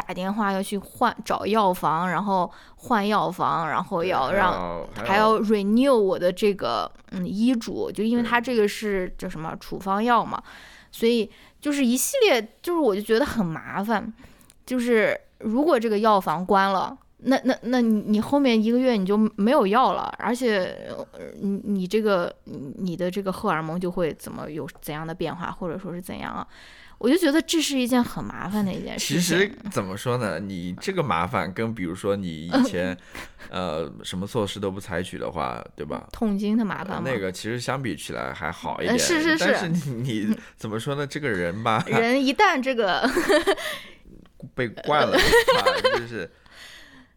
[0.00, 10.42] 打电话，要去换找药房，然后换药房，然后要让还要 renew 我的这个嗯医嘱，就因为它这个是叫什么处方药嘛，
[10.90, 11.30] 所以
[11.60, 14.12] 就是一系列，就是我就觉得很麻烦，
[14.64, 16.96] 就是如果这个药房关了。
[17.22, 20.74] 那那那你你后面一个月你就没有药了，而且
[21.42, 26.46] 你你这个你的这个荷尔蒙就会怎么有怎样的变化，或者说是怎样啊？
[27.00, 29.16] 我就觉得这是一件很麻烦的一件事情。
[29.16, 30.38] 其实怎么说呢？
[30.38, 32.94] 你这个麻烦跟比如说你以 前
[33.48, 36.06] 呃什么措施都不采取的话，对吧？
[36.12, 38.98] 痛经的麻烦那个其实相比起来还好一点。
[38.98, 39.46] 是是是。
[39.46, 41.06] 但是你 怎么说呢？
[41.06, 43.08] 这个人吧，人一旦这个
[44.54, 45.16] 被惯了，
[45.98, 46.30] 就是。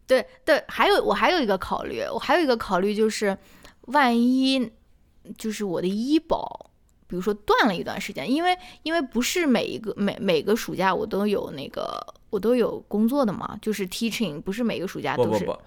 [0.08, 3.38] 对对，还有我还有一个考虑，我还有一个考虑就是，
[3.88, 4.72] 万一
[5.38, 6.72] 就是我的医保，
[7.14, 15.46] 比如说断了一段时间，因为因为不是每一个每每个暑假我都有那个我都有工作的嘛，就是 teaching 不是每个暑假都是。
[15.46, 15.60] 不不不，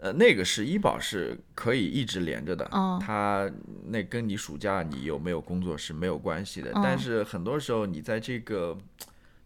[0.00, 2.68] 呃，那个是医保是可以一直连着的，
[3.00, 3.48] 它
[3.86, 8.76] 那跟你暑假你有没有工作是没有关系的，但是很多时候你在这个。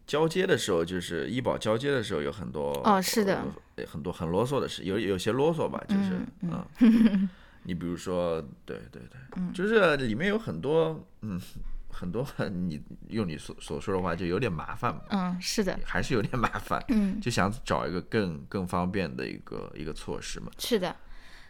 [0.05, 3.41] 交接的时候，就是医保交接的时候，有很多哦，是的，
[3.87, 7.31] 很多很啰嗦的事，有有些啰嗦吧，就是嗯，
[7.65, 11.41] 你比如说，对对对，就是里面有很多嗯，
[11.91, 20.95] 很多你用你所所说的话，就有点麻烦嘛，嗯，是的，还是有点麻烦，嗯，就想找一个更更方便的一个一个措施嘛，是的，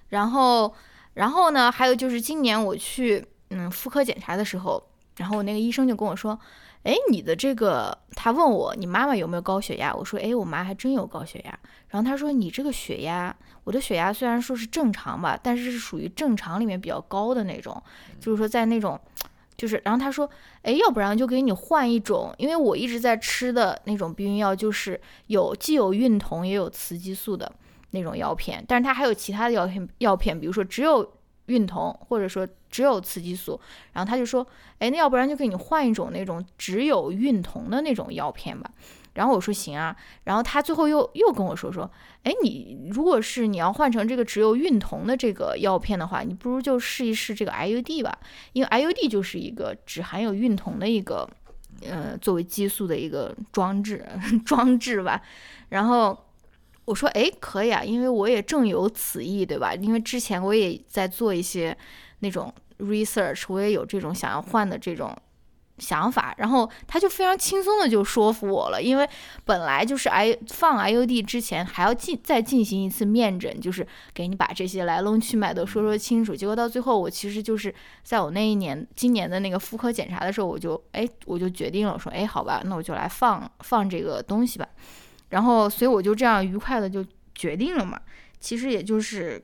[0.09, 0.75] 然后
[1.15, 4.83] 然后呢，还有就是今年我去嗯妇科检查的时候，
[5.17, 6.39] 然后那个医生就跟我说。
[6.85, 9.95] 哎，你的这个，他问我你妈妈有没有高血压？
[9.95, 11.59] 我说，哎，我妈还真有高血压。
[11.89, 17.81] 然后他说，你这个血压，我的血压虽然说是正常吧，但是是属于正常里面比较高的那种，
[18.19, 19.01] 就是说在那种，
[19.57, 20.29] 就是，然后他说，
[20.63, 27.51] 哎，要不然就给你换一种，因为我一直在吃的那种避孕药，就是有既有孕酮也有雌激素的
[27.91, 31.09] 那种药片，但是它还有其他的药片，药片，比如说只有。
[31.47, 33.61] 孕酮，或者说只有雌激素，
[33.93, 34.45] 然后他就说，
[34.79, 38.69] 哎，那要不然就给你换一种那种只有孕酮的那种药片吧。
[39.13, 39.95] 然后我说行啊。
[40.25, 41.89] 然后他最后又又跟我说说，
[42.23, 48.19] 哎，你如果是你要换成这个只有孕酮的这个药片的话，你不如就试一试这个 IUD 吧，
[48.55, 51.29] 因为 IUD 就是一个只含有孕酮的一个，
[51.83, 54.05] 呃，作为激素的一个装置
[54.47, 55.21] 装置吧。
[55.69, 56.19] 然后。
[56.85, 59.73] 我说哎，可以啊，因为我也正有此意，对吧？
[59.73, 61.75] 因为之前我也在做一些
[62.19, 65.17] 那种 research，我也有这种想要换的这种
[65.79, 66.35] 想法。
[66.39, 69.09] 然后他就非常轻松的就说服我了，因为
[69.45, 76.35] 本来就是 I 放 IUD 之前还要进再进行一次面诊，就是给你把这些来龙去脉都说说清楚。
[76.35, 84.69] 结果到最后，我其实就是在我那一年今年的那个妇科检查的时候，我就哎我就决定了我说哎好吧，那我就来放放这个东西吧。
[85.31, 87.03] 然后，所以我就这样愉快的就
[87.35, 87.99] 决定了嘛。
[88.39, 89.43] 其实也就是，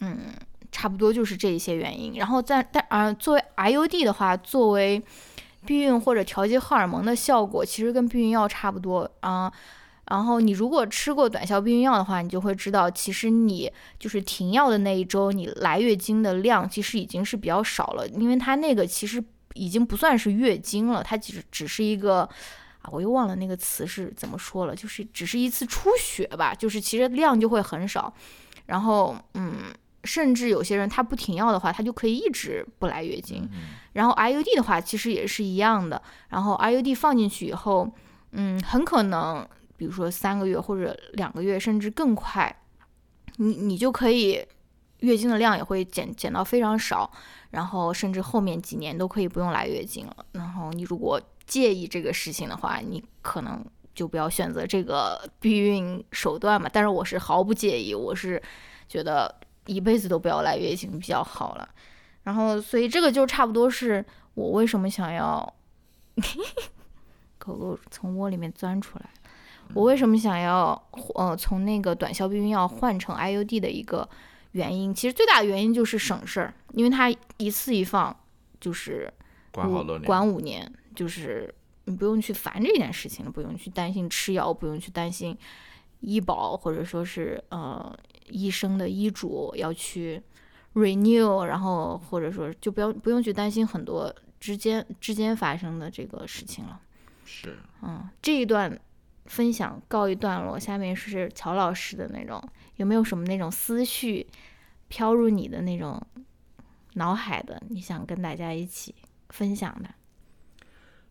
[0.00, 0.34] 嗯，
[0.70, 2.14] 差不多就是这一些原因。
[2.14, 5.02] 然后在但啊，作为 IUD 的话，作为
[5.66, 9.52] 避孕或者调节荷尔蒙的效果，其实跟避孕药差不多啊。
[10.06, 19.22] 然后你如果吃过短效避孕药的话，你就会知道，其实你就是停药的那一周，你来月经的量其实已经是比较少了，因为它那个其实
[19.54, 22.28] 已经不算是月经了，它只只是一个。
[22.80, 28.14] 啊，我又忘了那个词是怎么说了，就是只是一次出血吧，就是其实量就会很少，
[28.66, 29.64] 然后嗯，
[30.08, 33.46] 甚至有些人他不停药的话，他就可以一直不来月经。
[33.92, 36.00] 然后 IUD 的话，其实也是一样的，
[36.30, 37.86] 然后 IUD 放进去以后，
[38.32, 39.46] 嗯，很可能
[39.76, 42.62] 比如说三个月或者两个月，甚至更快，
[43.36, 44.42] 你你就可以
[45.00, 47.10] 月经的量也会减减到非常少，
[47.50, 50.16] 然后甚至后面几年都可以不用来月经了。
[50.32, 53.62] 然后你如果介意这个事情的话，你可能
[53.94, 56.70] 就不要选择这个避孕手段嘛。
[56.72, 58.42] 但是我是毫不介意，我是
[58.88, 59.34] 觉得
[59.68, 61.68] 一辈子都不要来月经比较好了。
[62.24, 64.04] 然后，所以这个就差不多是
[64.34, 65.54] 我为什么想要
[67.38, 69.08] 狗狗从窝里面钻出来，
[69.74, 70.80] 我为什么想要
[71.14, 74.08] 呃从那个短效避孕药换成 IUD 的一个
[74.52, 74.92] 原因。
[74.94, 78.14] 其实最大的原因就是省事儿，因为它一次一放
[78.60, 79.12] 就是
[79.52, 80.72] 管好多年，管五年。
[80.94, 81.54] 就是
[81.84, 85.38] 你不用去烦这件事情了，不用去担心吃药，不用去担心
[86.00, 87.96] 医保或者说是呃
[88.30, 90.22] 医生的医嘱要去
[90.74, 96.80] renew，然后或者说就不要不用去担心很多之间之间发生的这个事情了。
[97.24, 98.78] 是，嗯，这一段
[99.26, 102.42] 分享告一段落，下面是乔老师的那种，
[102.76, 104.26] 有没有什么那种思绪
[104.88, 106.00] 飘入你的那种
[106.94, 108.94] 脑海的，你想跟大家一起
[109.28, 109.90] 分享的？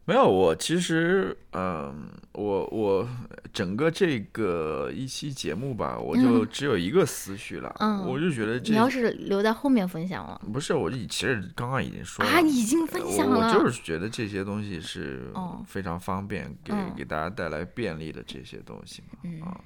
[0.08, 3.05] 没有，我其实，嗯，我我
[3.51, 15.30] 整个这个一期节目吧，我就只有一个思绪了，嗯，我就觉得这你要是留在后面分享了，不是，我其实刚刚已经说了啊，已经分享了，我就是觉得这些东西是
[15.66, 19.03] 非常方便，给给大家带来便利的这些东西
[19.41, 19.60] 嘛，啊，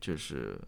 [0.00, 0.58] 就是。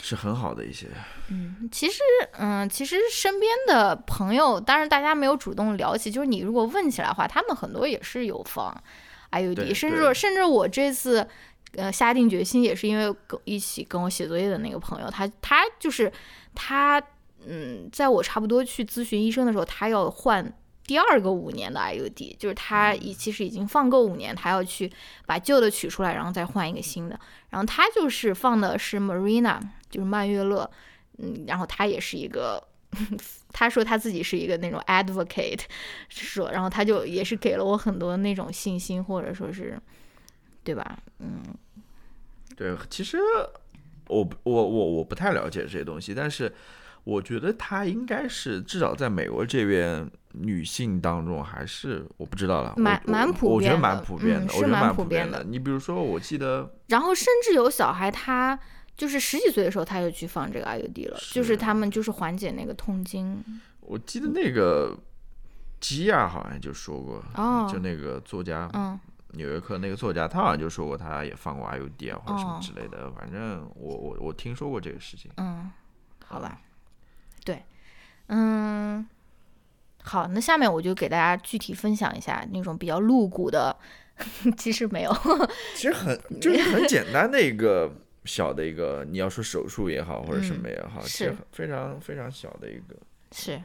[0.00, 0.86] 是很好的一些，
[1.30, 2.00] 嗯，其实，
[2.38, 8.74] 嗯，其实身边的朋友，当然大家没有主动聊起，就是你如果问起来的话，他们很多也是有放
[9.32, 11.26] IUD，甚至甚至我这次，
[11.76, 16.12] 呃，下定决心也是因为跟一起跟我写作业的那个朋友，他他就是
[16.54, 17.02] 他，
[17.46, 20.52] 嗯，在我差不多去咨询医生的时候，他要换。
[20.86, 24.92] 第二个五年的 IUD，就是他已其实已经放够五年，他要去
[25.24, 27.18] 把旧的取出来，然后再换一个新的。
[27.48, 29.58] 然后他就是放的是 Marina，
[29.94, 30.68] 就是曼月乐，
[31.18, 32.60] 嗯，然后他也是一个，
[33.52, 35.60] 他说他自己是一个那种 advocate，
[36.08, 39.78] 说，然后他就也是给了我很多那种信心，或者说是，
[40.64, 40.98] 对吧？
[41.20, 41.42] 嗯，
[42.56, 43.18] 对，其实
[44.08, 46.52] 我我我我不太了解这些东西，但是。
[47.04, 55.44] 我觉得他应该是至少在美国这边女性当中还是我不知道了，蛮蛮普遍，我觉得蛮普遍的，是蛮普遍的。
[55.44, 58.58] 你比如说，我记得，然后甚至有小孩他
[58.96, 63.42] 就是十几岁的时候他就去放这个 IUD 了，就是他们就是缓解那个痛经。
[63.80, 64.96] 我记得那个
[65.80, 68.98] 基亚好像就说过，哦，就那个作家，嗯，
[69.32, 75.30] 纽约客那个作家，他好像就说过他也放过 IUD 啊或者什么之类的，反正我我我听说过这个事情。
[75.36, 75.70] 嗯，
[76.24, 76.60] 好吧。
[77.44, 77.62] 对，
[78.28, 79.06] 嗯，
[80.02, 83.76] 好，那下面我就给大家具体分享一下那种比较露骨的，
[84.56, 85.14] 其实没有，
[85.74, 87.92] 其实很就是很简单的一个
[88.24, 92.96] 小的一个，你要说手术也好或者什么也好，是非常非常小的一个，
[93.32, 93.60] 是，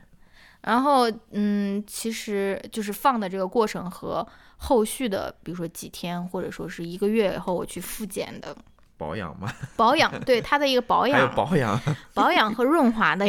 [0.61, 8.55] 然后嗯，其实就是放的这个过程和后续的，比如说几天或者说是一个月以后我去复检的。
[8.97, 9.49] 保养嘛？
[9.77, 11.81] 保养，对它的一个保养， 还有保养，
[12.13, 13.25] 保养和润滑的，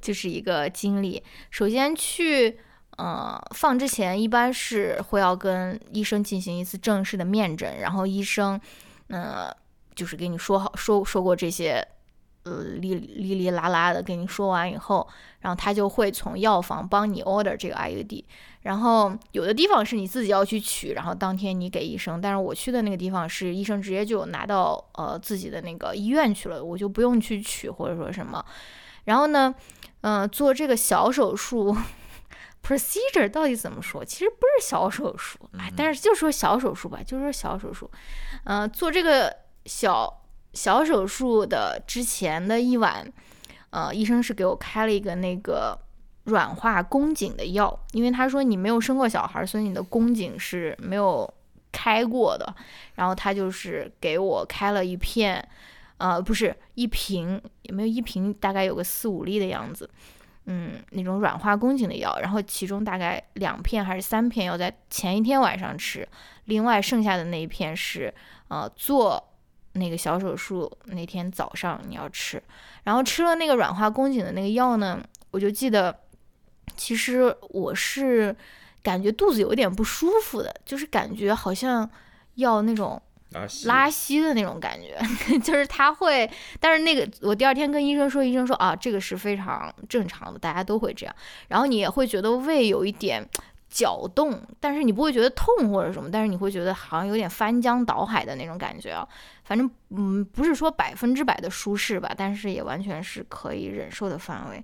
[0.00, 1.22] 就是一个经历。
[1.50, 2.58] 首先去，
[2.96, 8.58] 呃，放之前一般是会要跟医生进行一次正式的面诊，然后医生，
[9.08, 9.54] 呃，
[10.00, 11.86] 就是给你说好说说过这些。
[12.44, 15.06] 呃，哩哩哩啦啦的跟你说完以后，
[15.40, 18.24] 然后他就会从药房帮你 order 这个 IUD，
[18.62, 22.18] 然后有的地方是你自己要去取，然后当天你给医生。
[22.18, 28.42] 但是我去的那个地方是医生直接就拿到呃自己的那个医院去了，我就不用去取或者说什么。
[29.04, 29.54] 然后呢，
[30.00, 31.76] 嗯，做这个小手术
[32.66, 34.02] procedure 到底怎么说？
[34.02, 37.90] 其实不是小手术，哎，但是就说小手术吧，就说小手术。
[38.44, 40.16] 嗯，做这个小。
[40.52, 43.06] 小手术的之前的一晚，
[43.70, 45.78] 呃，医生是给我开了一个那个
[46.24, 51.32] 软化宫颈的药，因为他说你没有生过小孩，所以你的宫颈是没有
[51.70, 52.52] 开过的。
[52.96, 55.40] 然后他就是给我开了一片，
[55.98, 59.88] 呃，不是一瓶，也没有一瓶，大概有个四五粒的样子，
[60.46, 62.18] 嗯，那种软化宫颈的药。
[62.20, 66.08] 然后其中大概两片还是三片要在前一天晚上吃，
[66.46, 68.12] 另外剩下的那一片是
[68.48, 69.28] 呃做。
[69.74, 72.42] 那个小手术那天早上你要吃，
[72.84, 75.00] 然后吃了那个软化宫颈的那个药呢，
[75.30, 75.96] 我就记得，
[76.76, 78.34] 其实我是
[78.82, 81.88] 感觉肚子有点不舒服的，就是感觉好像
[82.34, 83.00] 要那种
[83.66, 84.98] 拉稀的那种感觉，
[85.38, 91.14] 就是他会，但是那个我第二天跟医生说，医生说啊，这个是非常正常的，大家都会这样。
[91.46, 93.24] 然后你也会觉得胃有一点
[93.70, 99.06] 搅动，但是你不会觉得痛或者什么，但是你会觉得好像有点翻江倒海的那种感觉啊。
[99.44, 104.62] 反正嗯，不是说百分之百的舒适吧，但是也完全是可以忍受的范围。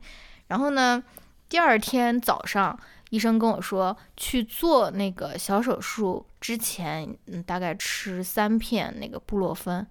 [0.49, 1.03] 然后呢，
[1.49, 2.79] 第二天早上。
[3.11, 9.87] 医生跟我说，去做那个小手术之前，嗯，大概吃三片那个布洛芬，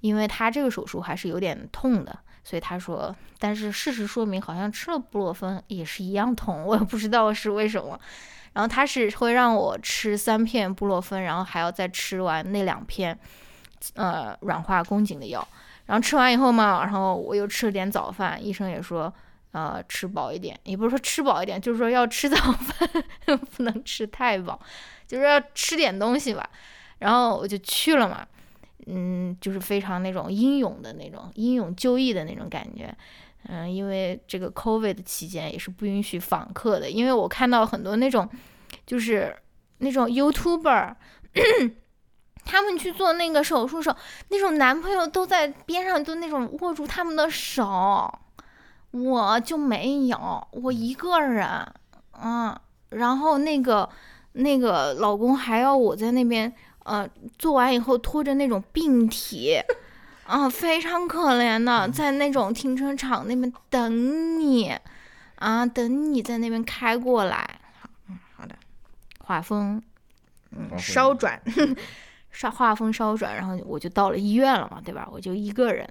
[0.00, 7.98] 因为他这个手术还是有点痛的，所以他说，但是事实说明，好像吃了布洛芬也是一样痛，我也不知道是为什么。
[8.52, 13.18] 然后他是会让我吃三片布洛芬，然后还要再吃完那两片，
[13.94, 15.46] 呃，软化宫颈的药。
[15.86, 19.12] 然后吃完以后嘛，然后我又吃了点早饭，医生也说。
[19.52, 22.88] 呃，吃饱一点，也不是说吃饱一点，就是说要吃早饭，
[23.56, 24.60] 不能吃太饱，
[25.06, 26.46] 就是要吃点东西吧。
[26.98, 28.26] 然后我就去了嘛，
[28.86, 32.92] 嗯，就是非常那种英勇的那种英勇就义的那种感觉。
[33.48, 38.28] 嗯，因为这个 COVID 期间也是不允许访客的，因为我看到很多那种
[38.84, 39.36] 就是
[39.78, 40.94] 那种 YouTuber，
[42.44, 43.96] 他们去做那个手术时候，
[44.30, 48.12] 那种男朋友都在边上，都那种握住他们的手。
[48.92, 51.46] 我就没有，我一个人，
[52.12, 52.58] 嗯，
[52.90, 53.86] 然后那个
[54.32, 56.50] 那个老公还要我在那边，
[56.86, 57.08] 呃，
[57.38, 59.60] 做完以后拖着那种病体，
[60.24, 64.72] 啊，非常可怜的，在那种停车场那边等你，
[65.34, 67.60] 啊，等你在那边开过来，
[68.08, 68.56] 嗯，好的，
[69.18, 69.82] 画风，
[70.52, 71.42] 嗯，稍转，
[72.30, 75.08] 稍画风稍转，然后我就到了医院了嘛，对吧？
[75.10, 75.86] 我就一个人。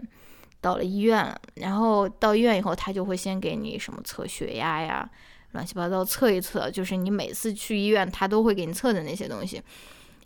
[0.61, 5.07] 到了医院了，然后到医院以后，他就会先给你什么测血压呀，
[5.51, 9.61] 乱七八糟测一测，就是你每次去医院，他都会给你测的那些东西。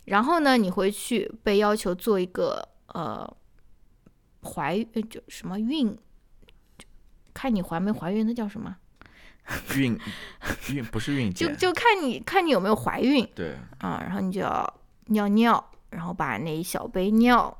[0.04, 3.28] 然后呢，你回去被要求做一个呃
[4.42, 5.96] 怀孕就什么孕，
[7.32, 8.76] 看你怀没怀孕，那叫什么？
[9.76, 9.98] 孕
[10.70, 13.26] 孕不是孕就就看你看你有没有怀孕。
[13.34, 17.56] 对啊，然后你就要尿尿，然后把那一小杯尿。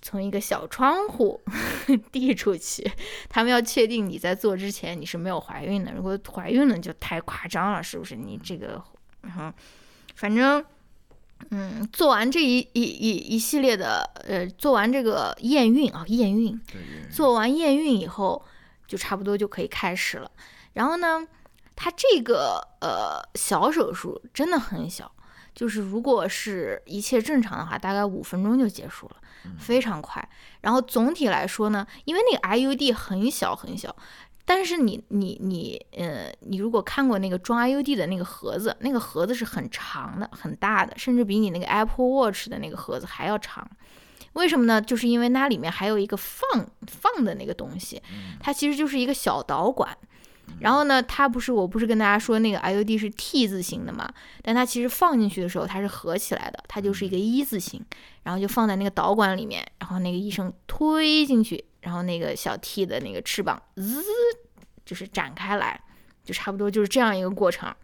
[0.00, 1.40] 从一个小窗户
[2.12, 2.88] 递出去，
[3.28, 5.92] 他们要确定你在做之前你是没有怀孕的。
[5.92, 8.14] 如果怀孕了就太夸张了，是不是？
[8.14, 8.80] 你这个，
[9.22, 9.52] 然后
[10.14, 10.64] 反正，
[11.50, 16.60] 嗯，做完这一一一一系列的，呃，做完这个验孕啊，验孕，
[17.10, 18.44] 做完验孕以后
[18.86, 20.30] 就差不多就可以开始了。
[20.74, 21.26] 然后呢，
[21.74, 25.10] 他这个呃小手术真的很小，
[25.54, 29.16] 就是如果是一切正常的话，大概五分钟就结束了。
[29.58, 30.28] 非常快，
[30.60, 33.94] 然后总体来说呢，因为那个 IUD 很小很小，
[34.48, 43.68] 但是你你你呃，你如果看过那个装 IUD 的那个盒子，那个盒子是很长的、很大的，甚至比你那个 Apple Watch 的那个盒子还要长。
[44.32, 44.80] 为什么呢？
[44.80, 48.00] 就是因为那里面还有一个放放的那个东西，
[48.40, 49.94] 它其实就是一个小导管。
[50.60, 54.10] 然后呢，它不是我不是跟大家说那个 IUD 是 T 字形的嘛？
[54.40, 57.84] 但它其实放进去的时候它是合起来的，它就是一个一字形，
[58.22, 64.02] 然后就放在那个导管里面，然后那个医生推进去，然后那个小 T 的那个翅膀滋
[64.84, 65.80] 就是展开来，
[66.24, 67.74] 就差不多就是这样一个过程。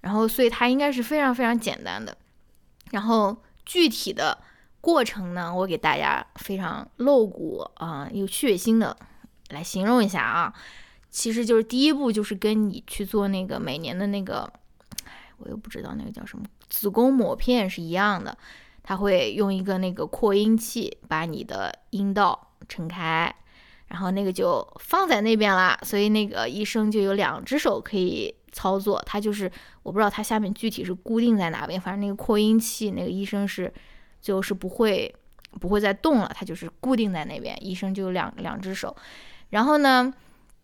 [0.00, 2.16] 然后所以它应该是非常非常简单的。
[2.90, 4.36] 然后具体的
[4.80, 8.96] 过程呢，我给大家非常露骨啊又血腥的
[9.50, 10.52] 来形容一下啊。
[11.08, 14.50] 其实就是第一步，就是跟你去做那个每年的那个，
[15.36, 18.36] 我又不知道那个叫什么子宫抹片是一样的，
[18.82, 23.34] 他会用一个那个扩音器把你的阴道撑开，
[23.88, 29.50] 然后那个就放在那边啦，所以那个医生就有两只手可以操作，他就是
[29.82, 33.72] 我不知道他下面具体是固定在哪边，反正那个扩音器那个医生是
[34.20, 35.14] 就是不会
[35.60, 38.96] 不会再动了，他就是固定在那边，医生就有两两只手，
[39.50, 40.12] 然后呢。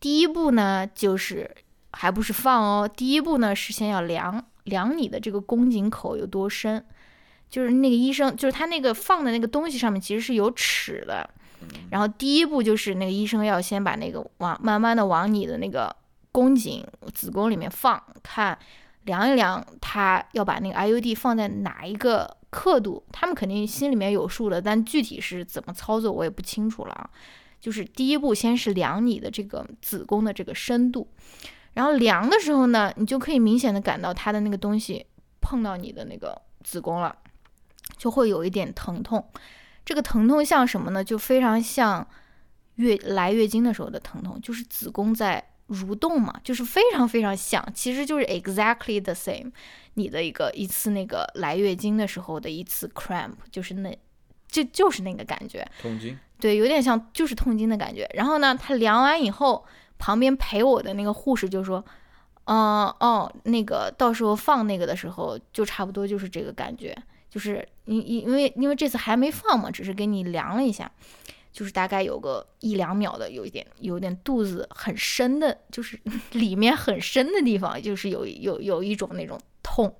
[0.01, 1.51] 第一步呢，就是
[1.90, 2.88] 还不是放哦。
[2.88, 6.86] 第一步呢，是先要量量你的这个宫颈口有多深，
[7.51, 11.28] 就是那个医生，就是他那个放的那个东西上面其实是有尺的。
[11.90, 15.94] 然后第一步就是那个医生要先把那个往慢慢的往你的那个
[16.30, 18.59] 宫颈子宫里面放，看
[19.04, 27.11] 量一量，他要把那个 IUD 放在哪一个刻度，他们肯定心里面有数的，但具体是怎么操作我也不清楚了啊。
[27.61, 31.09] 就是第一步，先是量你的这个子宫的这个深度，
[31.72, 35.04] 然后量的时候呢，你就可以明显的感到它的那个东西
[35.40, 37.16] 碰到你的那个子宫了，
[37.96, 39.24] 就会有一点疼痛。
[39.89, 41.03] 这个疼痛像什么呢？
[41.03, 42.07] 就非常像
[42.74, 49.51] 月来月经的时候的疼痛，就是子宫在蠕动嘛，就是非常非常像，其实就是 exactly the same。
[49.95, 53.99] 你的一个一次那个来月经的时候的一次 cramp，就是那，
[54.47, 56.18] 就就是那个感觉，痛经。
[56.39, 58.07] 对，有点像就是痛经的感觉。
[58.12, 59.64] 然后呢，他量完以后，
[59.97, 61.82] 旁边陪我的那个护士就说
[62.45, 66.95] ：“嗯哦，那个到时候放那个的时候，就差不多就是这个感觉，
[67.31, 70.91] 就是因因因为因为这次还没放嘛，只是给你量了一下。”
[71.51, 75.99] 就是大概有个一两秒的，有一点有点肚子很深的，就是
[76.33, 79.93] 里面很深的地方，就是有有有一种那种痛。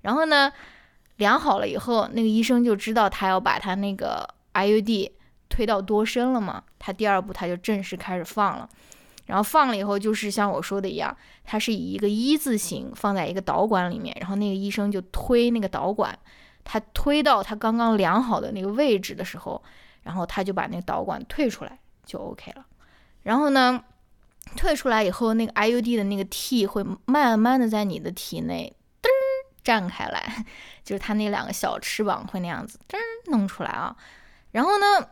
[0.00, 0.50] 然后呢，
[1.16, 5.10] 量好了以后，那个医生就知道他要把他那个 IUD
[5.50, 6.62] 推到多深了嘛。
[6.78, 8.66] 他第二步他就正式开始放了。
[9.26, 11.14] 然后放了以后，就是像我说的一样，
[11.44, 16.16] 它是以一个一字形放在一个导管里面，然后那个医生就推那个导管，
[16.64, 19.62] 他推到他刚刚量好的那个位置的时候。
[20.04, 22.66] 然后他就把那个导管退出来就 OK 了，
[23.22, 23.82] 然后呢，
[24.54, 29.16] 退出来以后，那个 IUD 的那个 T 会慢慢的在你的体内噔儿
[29.64, 30.44] 绽开来，
[30.84, 33.96] 就是它那两个小翅膀会那样子噔儿弄出来啊。
[34.50, 35.08] 然后呢，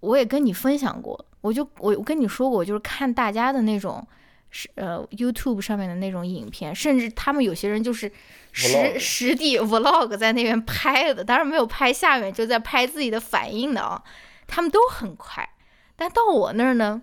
[0.00, 4.02] 我也跟你分享过，我就我我跟你说过，就是看大家的那种
[4.48, 8.10] 是呃 YouTube 上面的那种影片，甚至他们有些人就是
[8.52, 14.02] 实实地 Vlog 在那边拍的，当然没有拍下面，就在拍自己的反应的啊。
[14.52, 15.48] 他们都很快，
[15.94, 17.00] 但到我那儿呢，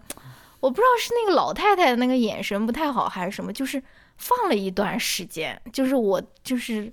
[0.60, 3.82] 我不知道是那个老太太的那个眼神不太好还是什么，就是
[4.18, 6.92] 放了一段时间，就是我就是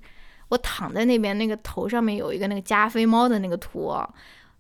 [0.48, 4.08] 我躺在那边，那个头上面有一个那个加菲猫的那个图啊，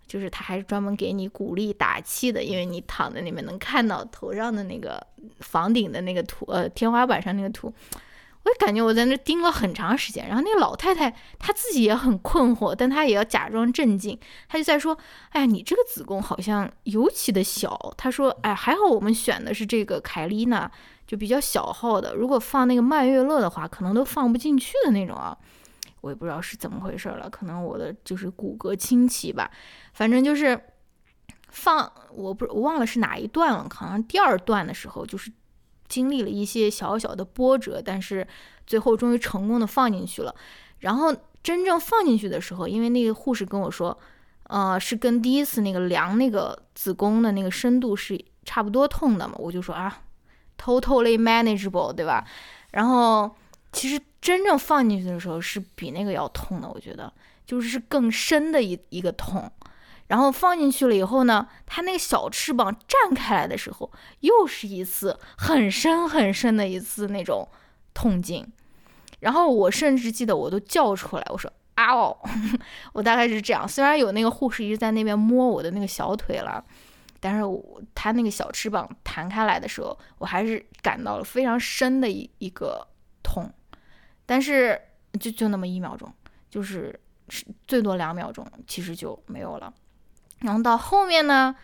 [0.08, 5.00] 就是他还是专门给你鼓励打气的，因为你躺在那边能看到头上的那个
[5.38, 7.72] 房顶的那个图，呃，天花板上那个图。
[8.44, 14.18] 我就感觉我在那盯了很长时间，然后那个老太太她自己也很困惑，但她也要假装镇静。
[14.48, 14.96] 她就在说
[15.32, 20.70] ：“哎呀，你这个子宫好像尤其的小。”她说：“哎，还好我们选的是这个凯丽娜，
[21.06, 22.14] 就比较小号的。
[22.14, 25.34] 如果放那个曼月乐的话，可能都放不进去的那种啊。”
[26.02, 29.50] 我也不知道是怎么回事了，可能我的就是骨骼清奇吧。
[29.94, 30.60] 反正就是
[31.48, 35.32] 放，我不我忘了是哪一段了，好像第二段的时候就是。
[35.88, 38.26] 经历了一些小小的波折，但是
[38.66, 40.34] 最后终于成功的放进去了。
[40.80, 43.96] 然后真正放进去的时候，因为那个护士跟我说，
[44.44, 50.02] 呃，是跟第一次那个量那个子宫的那个深度是差不多痛的嘛，我就说啊
[50.58, 52.26] ，totally manageable，对吧？
[52.72, 53.34] 然后
[53.72, 57.12] 其实真正放进去的时候是比那个要痛的，我觉得
[57.46, 59.50] 就是更深的一一个痛。
[60.08, 63.90] 然后放进去了以后呢，它那个小翅膀绽开来的时候，
[64.20, 67.48] 又是一次很深很深的一次那种
[67.94, 68.46] 痛经。
[69.20, 72.16] 然后我甚至记得我都叫出来，我说啊哦，
[72.92, 73.66] 我大概是这样。
[73.66, 76.62] 虽然有那个护士一直在那边摸我的那个小腿了，
[77.20, 82.86] 但是我他那个小翅膀弹开来的时候，我还是感到了非常深的一一个
[83.22, 83.50] 痛。
[84.26, 84.78] 但是
[85.18, 86.12] 就就那么一秒钟，
[86.50, 86.98] 就是
[87.66, 89.72] 最多两秒钟，其实就没有了。
[90.44, 91.56] 然后到后面呢，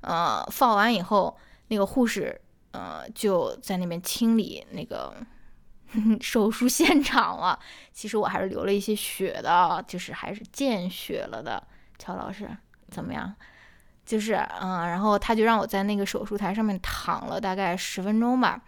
[0.00, 1.36] 呃，放完以后，
[1.68, 5.14] 那个护士呃就在那边清理那个
[6.20, 7.58] 手术现场了。
[7.92, 11.62] 其实我还是流了一些血的，就是还是见血了的。
[11.98, 12.48] 乔老师
[12.90, 13.34] 怎么样？
[14.06, 18.60] 就是嗯，然后他就让我在那个手术台上面躺了大概十分钟吧。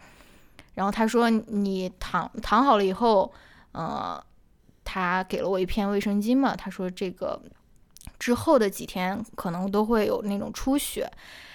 [0.75, 3.33] 然后他说你躺躺好了以后，
[3.73, 4.23] 呃，
[4.85, 6.55] 他给了我一片卫生巾嘛。
[6.55, 7.41] 他说这个。
[8.19, 11.11] 之后的几天可能都会有那种出血，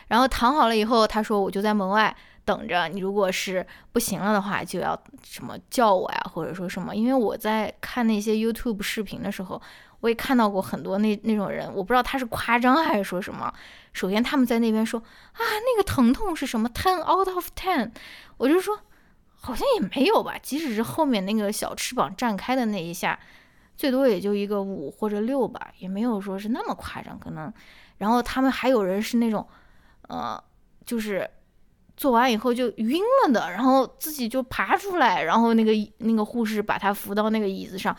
[0.08, 3.00] 然后躺好了以后，他说我就在门外等着你。
[3.00, 6.96] 如果是不行了的话，就要什么叫我呀，或者说什么。
[6.96, 9.62] 因为我在看那些 YouTube 视频的时候，
[10.00, 13.52] 我也看到过很多那那种人，我不知道他是夸张还是说什么。
[13.94, 17.92] 首先他们在那边说啊，那个疼痛是什么 ten out of ten，
[18.38, 18.80] 我就说
[19.36, 23.20] 好像也没有吧，即使是后面那个小翅膀绽开的那一下。
[23.80, 27.18] 最多也就一个五或者六吧，也没有说是那么夸张。
[27.18, 27.52] 可能，
[27.98, 29.48] 然后他们还有人是那种，
[30.10, 30.38] 呃，
[30.86, 31.26] 就是
[31.96, 37.96] 做完以后就晕了的，然后自己就爬出来，然后那个那个护士把他扶到那个椅子上。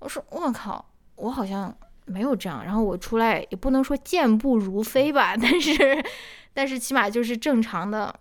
[0.00, 1.72] 我说我靠，我好像
[2.06, 2.64] 没有这样。
[2.64, 6.04] 然后我出来也不能说健步如飞吧， 但是
[6.52, 8.12] 但是起码就是正常的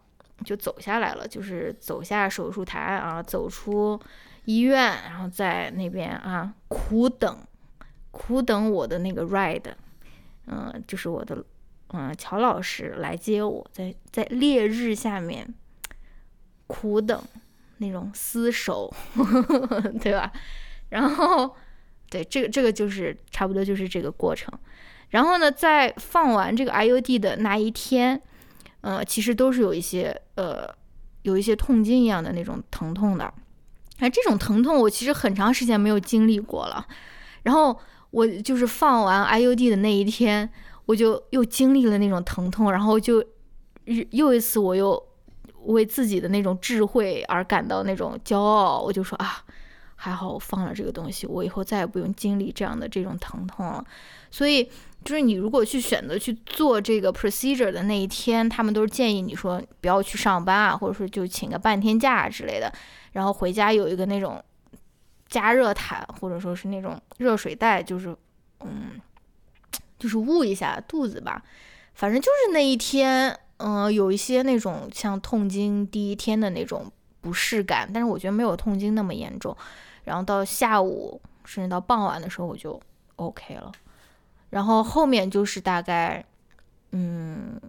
[0.45, 3.99] 就走下来了，就是走下手术台啊，走出。
[4.49, 7.37] 医院，然后在那边啊，苦等，
[8.09, 9.71] 苦等我的那个 ride，
[10.47, 11.45] 嗯，就是我的，
[11.89, 15.53] 嗯，乔老师来接我，在在烈日下面
[16.65, 17.21] 苦等，
[17.77, 18.91] 那种厮守，
[20.01, 20.31] 对吧？
[20.89, 21.55] 然后，
[22.09, 24.51] 对，这个这个就是差不多就是这个过程。
[25.09, 28.19] 然后呢，在放完这个 IUD 的那一天，
[28.81, 30.77] 呃，其实都是有一些呃。
[31.23, 33.31] 有一些痛经一样的那种疼痛的。
[33.99, 36.85] 哎，这种疼痛我其实很长时间没有经历过了。
[37.43, 37.77] 然后
[38.11, 40.49] 我就是放完 IUD 的那一天，
[40.85, 43.23] 我就又经历了那种疼痛，然后就
[44.11, 45.01] 又一次我又
[45.65, 48.81] 为自己的那种智慧而感到那种骄傲。
[48.81, 49.43] 我就说啊，
[50.01, 53.85] 还好我放了这个东西，我以后再也不用经历这样的这种疼痛了。
[54.31, 54.69] 所以。
[55.01, 62.69] 就是你如果去选择去做这个 procedure 的那一天，他们都是建议你说不要去上班啊，或者说就请个半天假之类的，
[63.13, 64.43] 然后回家有一个那种
[65.29, 68.13] 加热毯或者说是那种热水袋，就是
[68.59, 68.99] 嗯，
[69.97, 71.41] 就是捂一下肚子吧。
[71.93, 76.91] 反正就是那一天，嗯，有一些那种像痛经第一天的那种
[77.21, 79.55] 不适感，但是我觉得没有痛经那么严重。
[80.09, 82.81] 然后到下午甚至到傍晚的时候，我就
[83.17, 83.71] OK 了。
[84.49, 86.25] 然后后面就是大概，
[86.89, 87.61] 嗯，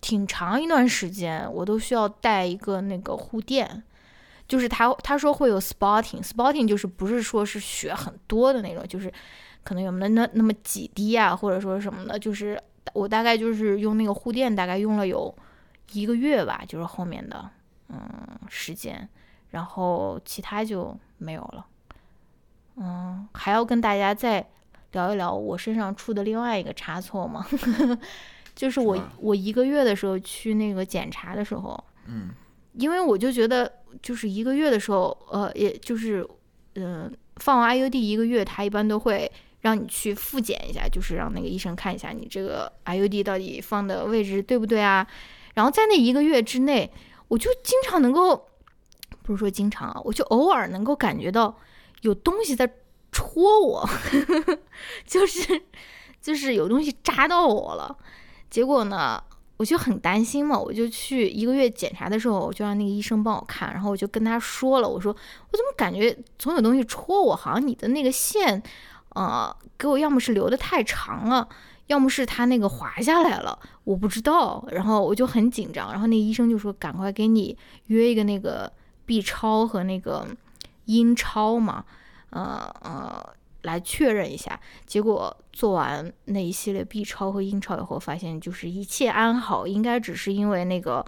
[0.00, 3.84] 挺长一段时间，我都需要带一个那个护垫，
[4.48, 9.12] 就是他他说会有 spotting，spotting 就是不是说是血很多的那种，就是
[9.62, 12.60] 可能有那那那么几滴啊，或者说什么的，就是
[12.92, 15.32] 我大概就是用那个护垫，大概用了有
[15.92, 17.48] 一个月吧，就是后面的
[17.88, 18.00] 嗯
[18.48, 19.08] 时间，
[19.52, 21.66] 然后其他就没有了，
[22.76, 24.44] 嗯，还要跟大家再。
[24.92, 27.46] 聊一聊我身上出的另外一个差错吗？
[28.54, 32.28] 就是我我一个月的时候去那个检查的时候，嗯，
[32.74, 33.72] 因为我就觉得
[34.02, 36.28] 就是一个月的时候，呃，也就是
[36.74, 39.32] 嗯，放完 IUD 一个月，他一般都会
[39.62, 45.06] 让你去复检一下，就是让那个医生看一下你这个 IUD 到底放的位置对不对啊。
[45.54, 46.92] 然后在那一个月之内，
[47.28, 48.46] 我就经常能够，
[49.22, 51.56] 不是说经常啊，我就偶尔能够感觉到
[52.02, 52.70] 有东西在。
[53.14, 53.86] 戳我，
[55.04, 55.62] 就是
[56.18, 57.94] 就是有东西扎到我了，
[58.48, 59.22] 结果呢，
[59.58, 68.62] 我就很担心嘛，我就去一个月检查的时候，我就让那个医生帮我看，然后我就跟他说了，我说我怎么感觉总有东西戳我，好像你的那个线，
[69.10, 71.46] 呃，给我要么是留的太长了，
[71.88, 77.54] 要么是他那个滑下来了，我不知道，然后我就很紧张，然后那医生就说赶快给你
[77.88, 78.72] 约一个那个
[79.12, 80.26] B 超和那个
[80.86, 81.84] 阴超嘛。
[82.30, 83.22] 呃呃，
[83.64, 91.04] 来确认一下，结果做完那一系列 B 超和英超以后，发现就是一切安好，应该只是因为那个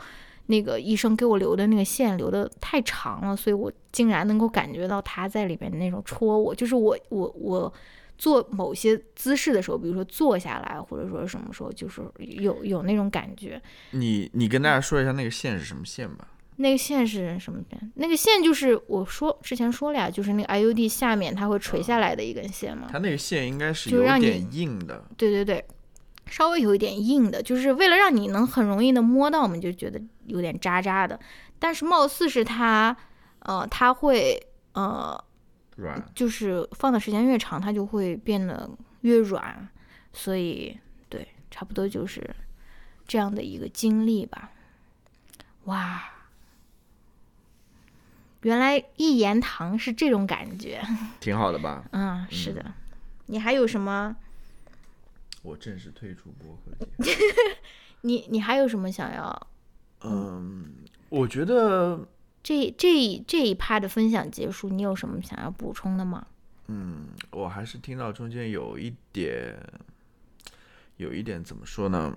[0.49, 7.73] 那个医生给我留的那个线留的太长了，所以我竟然能够感觉到他在里面那种戳我，就是我我我
[8.19, 13.59] 做某些姿势的时候，比如说坐下来或者说什么时候，就是有有那种感觉。
[13.93, 16.29] 你你跟大家说一下那个线是什么线吧。
[16.57, 17.93] 那个线是什么线？
[17.97, 22.89] 那个线就是我说之前说了呀，就是那个 IUD 下面它会垂下来的一根线嘛。
[22.93, 25.05] 它那个线应该是有点硬的。
[25.17, 25.65] 对对对，
[26.27, 31.19] 稍微有一点硬的，就是为了让你能很容易的摸到，我们就觉得有点扎扎的。
[31.59, 32.97] 但是貌似是它，
[33.41, 34.41] 呃，它会
[34.75, 35.19] 呃，
[35.77, 39.69] 软，就是放的时间越长，它就会变得越软。
[40.13, 40.79] 所以
[41.09, 42.29] 对，差不多就是
[43.09, 44.53] 这样的一个经历吧。
[45.65, 46.11] 哇！
[48.45, 50.81] 原来一言堂是这种感觉，
[51.19, 51.85] 挺好的吧？
[51.93, 52.65] 嗯，是的。
[53.27, 54.15] 你还有什么？
[55.43, 57.15] 我正式退出播客界。
[58.03, 59.47] 你你还有什么想要？
[60.03, 60.75] 嗯，
[61.09, 62.07] 我觉得
[62.43, 66.27] 这这这一趴的分享结束，你有什么想要补充的吗？
[66.69, 69.57] 嗯，我还是听到中间有一点，
[70.99, 72.15] 有一点怎么说呢？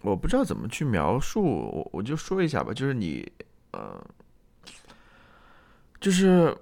[0.00, 3.30] 我不知道怎么去描述，我我就说一下吧，就是你
[3.72, 4.02] 呃。
[6.02, 6.54] 就是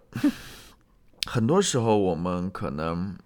[1.27, 3.17] 很多时候，我们可能，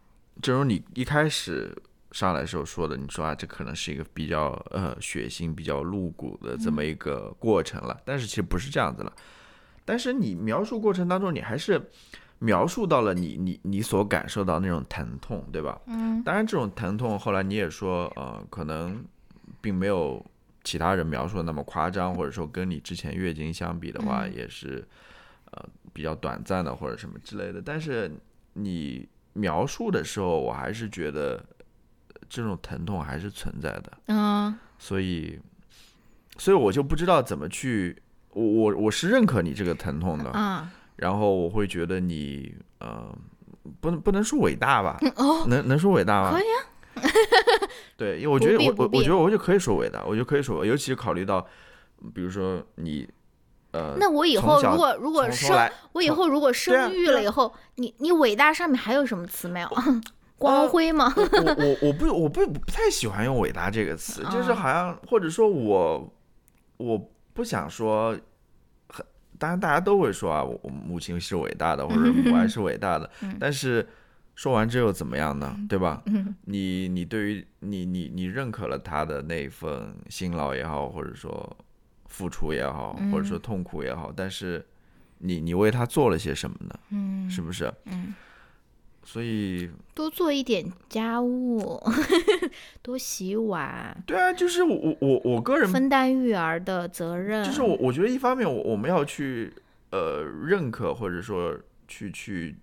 [0.41, 1.77] 正如你一开始
[2.12, 8.01] 上来时候说的，你说啊，这可能是一个比较呃血腥、比较露骨的这么一个过程了。
[8.05, 9.12] 但是其实不是这样子了。
[9.85, 11.91] 但是你描述过程当中，你还是
[12.39, 15.81] 描述到了你你你所感受到那种疼痛，对吧？
[15.87, 16.23] 嗯。
[16.23, 19.05] 当然，这种疼痛后来你也说，呃，可能
[19.61, 20.25] 并没有
[20.62, 24.87] 其他人描述的那么夸张，或者说跟你之前月经相比的话，也是。
[25.55, 28.11] 呃，比较短暂的或者什么之类的，但是
[28.55, 31.40] 你描述的时候，我还是觉得
[32.28, 33.92] 这种疼痛还是存在的。
[34.07, 35.38] 嗯，所以，
[36.38, 37.96] 所以我就不知道怎么去，
[38.30, 40.30] 我我我是认可你这个疼痛的。
[40.34, 43.16] 嗯，然后我会觉得你呃，
[43.80, 44.98] 不能不能说伟大吧？
[45.14, 46.32] 哦，能能说伟大吗？
[46.32, 46.59] 可以啊。
[47.96, 51.46] 对，因为我觉得我我我觉得我就可以说伟大，我就可以说，尤其考虑到，
[52.12, 53.09] 比如说你。
[53.75, 59.68] 呃，那我以后如果如果生我以后如果生育了以后，你你伟大上面还有什么词没有？
[60.39, 61.12] 光辉吗？
[61.16, 66.12] 我我我不我不不太喜欢用伟大这个词，就是好像或者说我
[66.77, 68.16] 我不想说
[69.39, 73.09] 当然大家都会说啊，我我母亲是伟大的，或者母爱是伟大的，
[73.41, 73.87] 但是
[74.35, 75.57] 说完之后怎么样呢？
[75.68, 76.03] 对吧？
[76.45, 81.57] 你你对于你你你认可了他的那份辛劳也好，或者说
[82.15, 84.65] 付出也好，或者说痛苦也好，但是
[85.19, 86.79] 你你为他做了些什么呢？
[86.91, 87.73] 嗯是不是？
[87.87, 88.15] 嗯，
[89.03, 91.83] 所以多做一点家务，
[92.83, 97.45] 多洗碗，对啊，就是我我我我个人分担育儿的责任。
[97.45, 99.53] 就是我，我觉得一方面我我们要去
[99.91, 101.59] 呃认可或者说
[101.89, 102.55] 去去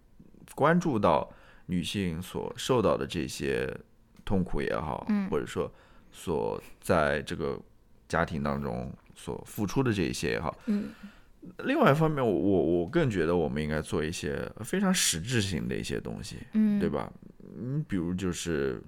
[0.56, 1.30] 关注到
[1.66, 3.70] 女性所受到的这些
[4.24, 5.70] 痛苦也好，嗯或者说
[6.10, 7.60] 所在这个
[8.08, 10.58] 家庭当中所付出的这一些也好。
[10.68, 10.90] 嗯
[11.66, 16.88] 另外一方面，我我我更觉得我们应该做一些非常实质性的一些东西，嗯，对？
[16.88, 17.12] 吧？
[17.60, 18.80] 嗯，比如就是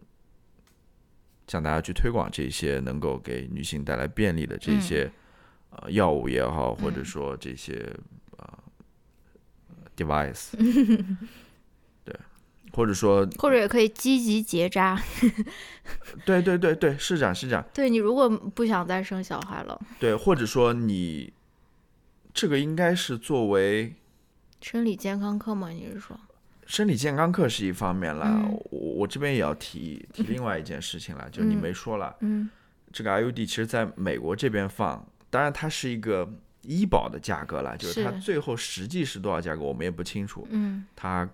[1.47, 5.11] 向大家去推广这些能够给女性带来便利的这些、
[5.71, 7.91] 呃药物也好，或者嗯说这些
[8.37, 8.47] 呃
[9.97, 11.03] device，对，
[12.73, 14.99] 或者说或者也可以积极结扎。
[16.25, 21.31] 对对对对，是这样是这样，对你如果不想再生小孩了，对，或者说你
[22.33, 23.93] 这个应该是作为
[24.61, 25.69] 生理健康课吗？
[25.69, 26.17] 你是说？
[26.65, 32.15] 生理健康课是一方面啦，嗯我我这边也要提提另外一件事情了， 就是你嗯没说了。
[32.21, 32.49] 嗯
[32.91, 41.27] 这个 IUD 其实在美国这边放，当然它是一个医保的价格了，就是它最后实际是多少价格我们也不清楚，嗯，它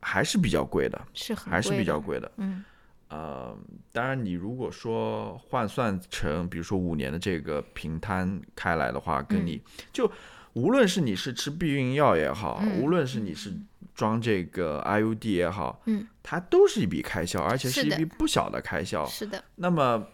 [0.00, 1.98] 还是比较贵的，是很还是比较。
[2.00, 2.30] 贵的。
[2.36, 2.64] 嗯
[3.08, 3.56] 呃，
[3.90, 10.10] 当然你如果说换算成比如说五年的这个平摊开来的话，跟嗯你、就
[10.52, 13.50] 无论是你是吃避孕药也好，嗯无论是你是
[13.94, 19.06] 装这个 IUD 也好，嗯，它都是一笔开销，而且是一笔不小的开销。
[19.06, 19.42] 是的。
[19.56, 20.06] 那么，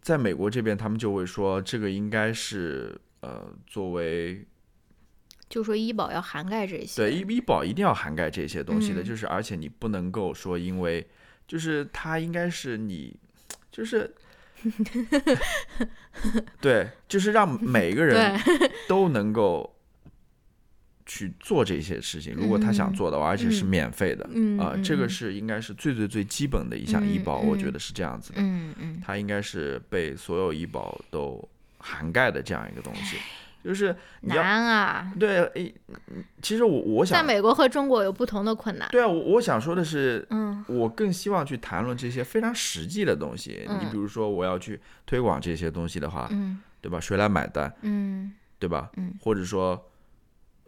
[0.00, 4.46] 在美国这边，他们就会说，这个应该是呃，作为
[5.52, 7.02] 就说医保要涵盖这些。
[7.02, 11.06] 对医医保一定要涵盖这些东西的，嗯就是而且你不能够说因为
[11.46, 13.14] 就是它应该是你
[13.70, 14.10] 就是。
[16.60, 18.38] 对，就是让每个人，
[18.86, 19.74] 都能够
[21.04, 28.36] 去做这些事情，如果他想做的话，而且是嗯免费的，嗯啊、这个嗯是应该是最最最基本的一项医嗯保，我觉嗯得是这样子的。
[28.38, 31.42] 嗯嗯，它应该是被所有医保都
[31.78, 33.16] 涵盖的这样一个东西，
[33.64, 35.12] 就是难啊！
[35.18, 35.74] 对，诶，
[36.40, 38.88] 其实我我想在，美国和中国有不同的困难。
[38.90, 43.64] 对啊，我我想说的是，嗯我更希望去谈论这些非常实际的东西。
[43.68, 46.98] 你嗯比如说，我要去推广这些东西的话，嗯对吧？
[46.98, 48.90] 谁来买单，嗯对吧？
[48.96, 49.90] 嗯或者说，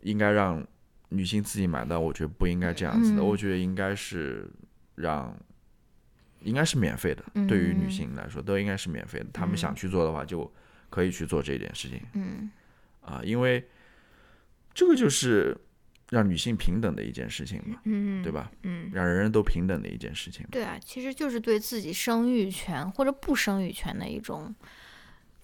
[0.02, 0.64] 应该让
[1.08, 4.48] 女性自己买单，我觉得不应该这样子的，嗯我觉得应该是
[4.94, 5.34] 让。
[6.40, 9.24] 应该是免费的，对于女嗯性来说都应该是免费的。
[9.32, 10.52] 她们嗯想去做的话，就
[10.90, 11.98] 可以去做这件事情。
[12.12, 12.50] 嗯
[13.04, 13.68] 啊，因为
[14.72, 15.56] 这个就是
[16.10, 18.32] 让女性平等的一件事情嘛，嗯，对？
[18.32, 18.50] 吧？
[18.62, 20.46] 嗯，让人人都平等的一件事情。
[20.50, 24.54] 对啊，其实就是对自己生育权或者不生育权的一种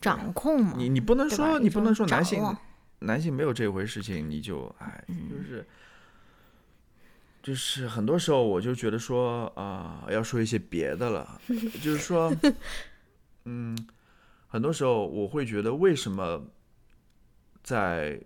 [0.00, 0.74] 掌控嘛。
[0.76, 2.56] 你你不能说你不能说男性
[3.00, 5.66] 男性没有这回事情，你就哎，嗯就是
[7.42, 11.40] 就是很多时候我就觉得说啊、要说一些别的了，
[11.82, 12.30] 就是说，
[13.46, 13.74] 嗯，
[14.48, 16.44] 很多时候我会觉得为什么
[17.62, 18.20] 在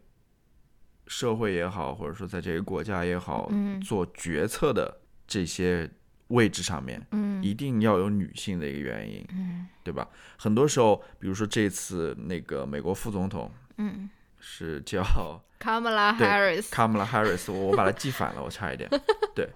[1.07, 3.81] 社会也好，或者说在这个国家也好，嗯。
[3.81, 5.91] 做决策的这些
[6.29, 7.43] 位置上面，嗯。
[7.43, 9.67] 一定要有女性的一个原因，嗯。
[9.83, 10.09] 对吧？
[10.39, 14.09] 很多时候，比如说这次那个美国副总统嗯。
[14.41, 15.03] 是叫，
[15.61, 18.89] Kamala 对 Harris，Kamala Harris，我我把它记反了，我差一点。
[19.35, 19.49] 对，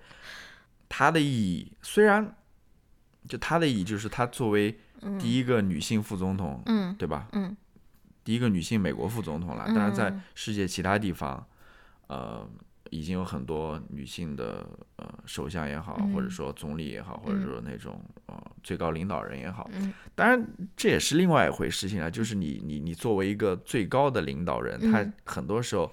[0.88, 2.36] 她的意义虽然
[3.28, 4.78] 就她的意义就是她作为
[5.18, 6.94] 第一个女性副总统，嗯。
[6.96, 7.28] 对吧？
[7.32, 7.54] 嗯
[8.28, 9.64] 第一个女性美国副总统了。
[9.68, 11.42] 当然，在嗯世界其他地方，
[12.08, 12.46] 呃，
[12.90, 19.70] 已经有很多女性的呃首相也好，或者嗯说总理也好，或者嗯说那种呃最高领导人也好。
[19.72, 22.10] 嗯当然，这也是另外一回事情了。
[22.10, 25.90] 就是你你你作为一个最高的领导人，他嗯很多时候。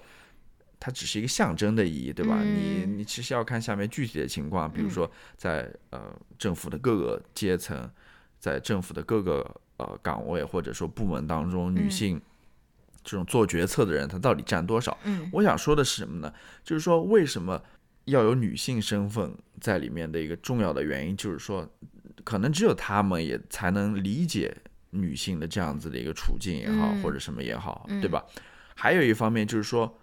[0.78, 2.42] 它只是一个象征的意义，对吧？
[2.44, 7.90] 你嗯你其实要看下面具体的情况，比如嗯说在呃政府的各个阶层，
[8.38, 12.20] 在政府的各个呃岗位或者说部门当中，女嗯性
[13.04, 14.96] 这种做决策的人，她到底占多少？
[15.04, 16.32] 嗯我想说的是什么呢？
[16.64, 17.62] 就是说为什么
[18.06, 21.68] 要有女性身份在里面的一个重要的原因，就是说，
[22.24, 24.56] 可能只有她们也才能理解
[24.90, 28.24] 女性的这样子的一个处境也好，嗯或者什么也好，嗯对吧？
[28.74, 29.98] 还有一方面就是说，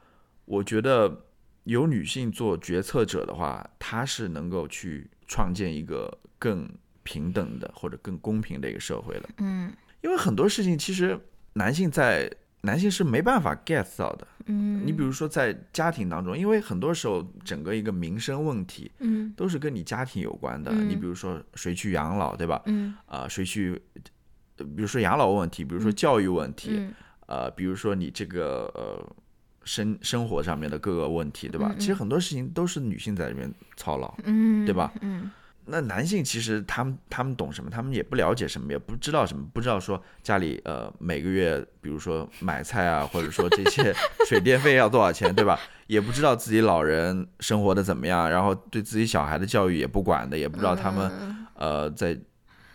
[0.45, 1.25] 我觉得
[1.63, 6.69] 有女性做决策者的话，她是能够去创建一个更
[7.03, 9.29] 平等的或者更公平的一个社会了。
[9.37, 11.17] 嗯因为很多事情其实
[11.53, 12.29] 男性在
[12.61, 14.27] 男性是没办法 get 到的。
[14.45, 20.71] 嗯，你比如说在家庭当中，因为很多时候整个一个民生问题嗯都是跟你家庭有关的。
[20.73, 22.61] 嗯你比如说谁去养老，对吧？
[22.65, 23.81] 嗯啊、谁去，
[24.57, 26.93] 呃比如说养老问题，比如说教育问题，嗯
[27.27, 29.15] 呃，比如说你这个呃
[29.63, 31.69] 生生活上面的各个问题，对吧？
[31.71, 34.13] 嗯嗯其实很多事情都是女性在里面操劳。
[34.25, 34.93] 嗯，对吧？
[34.99, 35.31] 嗯
[35.65, 37.69] 那男性其实他们他们懂什么？
[37.69, 43.93] 他们也不了解什么，也不知道什么，不知道说家里呃每个月，比如说买菜啊，或者说这些
[44.27, 45.59] 水电费要多少钱，对吧？
[45.87, 52.17] 也不知道自己老人生活的怎么样，然后对自己小孩的教育也不管的，也不知道他们嗯呃在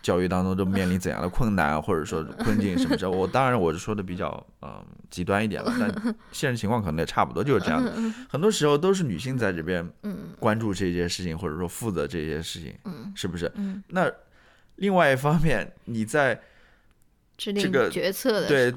[0.01, 3.09] 教育当中都面临怎样的困难，或者说 困境什么的。
[3.09, 4.27] 我当然我是说的比较
[4.61, 7.91] 呃极端一点了， 但现实情况可能也差不多就是这样的。
[8.29, 13.51] 很多时候都是女性在这边嗯关注这些事情，或者说负责这些事情，嗯是不是？
[13.55, 14.09] 嗯，那
[14.77, 16.39] 另外一方面，你在
[17.37, 18.73] 制定这个决策的对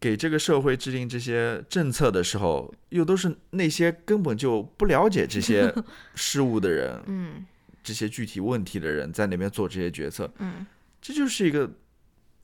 [0.00, 5.72] 给这个社会制定这些政策的时候，又都是那些根本就不了解这些
[6.14, 7.46] 事物的人，嗯
[7.84, 10.66] 这些具体问题的人在那边做这些决策，嗯
[11.00, 11.70] 这就是一个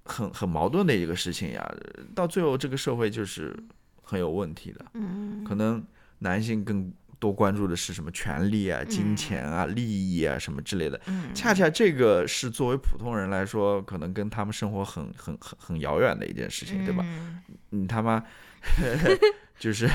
[0.04, 1.74] 很很矛盾的一个事情呀。
[2.14, 3.56] 到最后，这个社会就是
[4.02, 4.84] 很有问题的。
[4.94, 5.82] 嗯可能
[6.18, 11.00] 男性更多关注的是什么权利啊、金嗯钱啊、利益啊什么之类的。
[11.06, 17.02] 嗯，恰恰这个是作为普通人来说，可能跟他们生活很很很很遥远的一件事情，对吧？
[17.06, 18.22] 嗯你他妈
[19.58, 19.88] 就是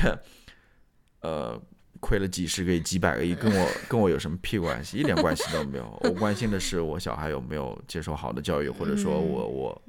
[1.22, 1.60] 呃
[2.06, 4.96] 亏了几十个亿、几百个亿，跟我跟我有什么屁关系？
[4.96, 5.98] 一点关系都没有。
[6.04, 9.82] 我关心的是我小孩有没有接受好的教育，或者说嗯我我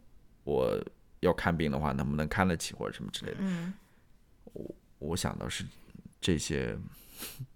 [0.46, 0.84] 我
[1.20, 3.38] 要看病的话，能不能看得起，或者什么之类的。
[3.42, 3.72] 嗯
[4.98, 5.64] 我想到是
[6.20, 6.76] 这些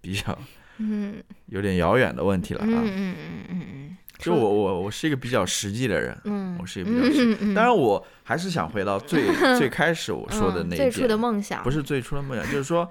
[0.00, 0.38] 比较
[0.78, 2.82] 嗯有点遥远的问题了嗯啊。
[2.84, 9.26] 嗯嗯嗯嗯，就我我我是一个比较实际的人，嗯，我是一个比较实嗯嗯当然，我还是想回到最
[9.58, 12.88] 最开始我说的那一点，嗯最初的梦想不是最初的梦想，就是说，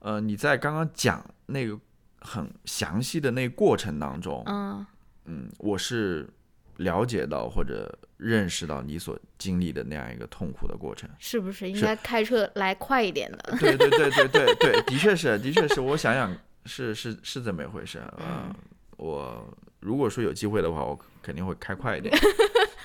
[0.00, 1.78] 呃，你在刚刚讲那个
[2.20, 4.86] 很详细的那个过程当中，嗯
[5.24, 6.28] 嗯，我是
[6.76, 11.08] 了解到或者认识到你所经历的那样一个痛苦的过程。
[11.18, 13.56] 是不是应该开车来快一点的？
[13.58, 16.34] 对对对对对对，的确是，的确是，我想想
[16.64, 18.00] 是是是这么一回事。
[18.18, 18.54] 嗯，
[18.96, 19.46] 我
[19.80, 22.16] 如果说有机会的话，我肯定会开快一点。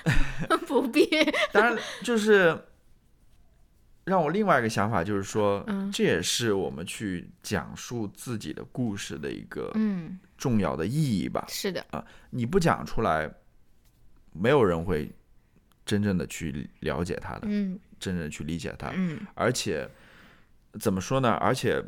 [0.66, 1.08] 不必，
[1.52, 2.58] 当然，就是
[4.04, 11.46] 让我另外一个想法，就是说，嗯这也是我们去讲述自己的故事的一个嗯，重要的意义吧。
[11.48, 13.32] 是的，啊你不讲出来，
[14.32, 15.10] 没有人会
[15.86, 18.92] 真正的去了解他的，嗯真正地去理解他。
[18.94, 19.88] 嗯而且
[20.78, 21.30] 怎么说呢？
[21.32, 21.82] 而且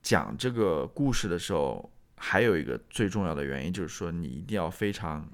[0.00, 5.28] 讲这个故事的时候，还有一个最重要的原因，就是说你一定要非常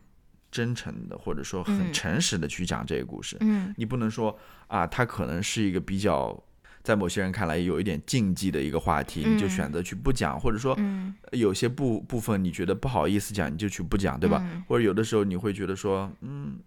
[0.52, 3.36] 真诚的，或者说很嗯诚实的去讲这个故事。
[3.40, 4.38] 嗯你不能说
[4.68, 6.40] 啊，它可能是一个比较。
[6.84, 14.40] 在某些人看来有一点禁忌的一个话题，你就嗯选择去不讲，或者说嗯有些部部分你觉得不好意思讲，你就去不讲，对吧？
[14.52, 16.58] 嗯或者有的时候你会觉得说，嗯，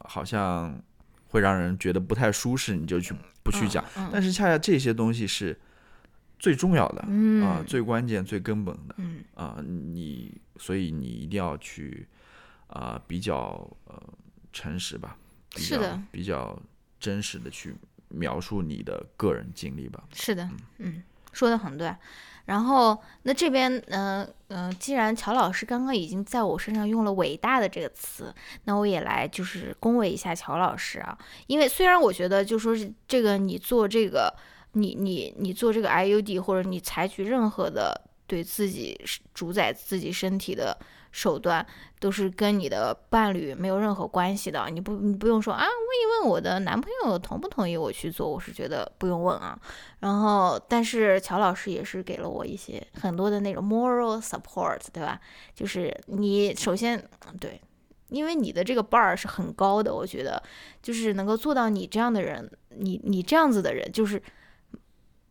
[0.00, 0.78] 好像
[1.28, 3.82] 会让人觉得不太舒适，你就去不去讲。
[3.96, 5.58] 嗯但是恰恰这些东西是
[6.38, 12.06] 最重要的啊、嗯最关键、最根本的嗯啊、你所以你一定要去
[12.76, 14.02] 啊、比较呃
[14.52, 15.16] 诚实吧，
[15.54, 16.60] 比较是的，比较
[17.00, 17.74] 真实的去
[18.08, 20.04] 描述你的个人经历吧。
[20.12, 20.48] 是的，
[20.78, 21.02] 嗯，
[21.32, 21.94] 说的很对。
[22.44, 28.32] 然后，那这边，呃，呃，既然乔老师刚刚已经在我身上用了“伟大的”这个词，
[28.64, 31.18] 那我也来就是恭维一下乔老师啊。
[31.48, 34.32] 因为虽然我觉得，就说是这个你做这个，
[34.74, 38.96] 你你你做这个 IUD，或者你采取任何的对自己
[39.34, 40.78] 主宰自己身体的
[41.16, 41.66] 手段，
[41.98, 44.68] 都是跟你的伴侣没有任何关系的。
[44.68, 49.58] 你不你不用说啊，问一问我的男朋友同不同意我去做，我是觉得不用问啊。
[50.00, 55.18] 然后，但是乔老师也是给了我一些很多的那种 moral support，对吧？
[55.54, 57.02] 就是你首先
[57.40, 57.58] 对，
[58.10, 60.42] 因为你的这个 bar 是很高的，我觉得
[60.82, 64.22] 就是能够做到你这样的人，你你这样子的人，就是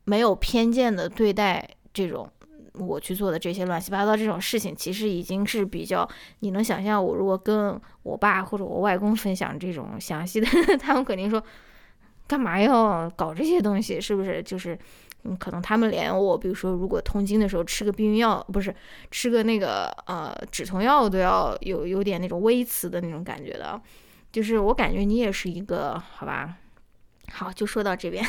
[0.05, 2.27] 没有偏见的对待这种
[2.79, 6.07] 我去做的这些乱七八糟这种事情，其实已经是比较
[6.39, 10.47] 你能想象，我如果跟我爸或者我外公分享这种详细的，
[10.77, 11.43] 他们肯定说。
[12.27, 14.01] 干嘛要搞这些东西？
[14.01, 14.75] 是不是就是，
[15.25, 18.73] 嗯，可能他们连我，比如说，如果痛经的时候吃个避孕药，不是
[19.11, 23.79] 吃个那个呃止痛药，都要有有点那种微词的那种感觉的。
[24.31, 26.55] 就是我感觉你也是一个，好吧？
[27.31, 28.23] 好，就说到这边。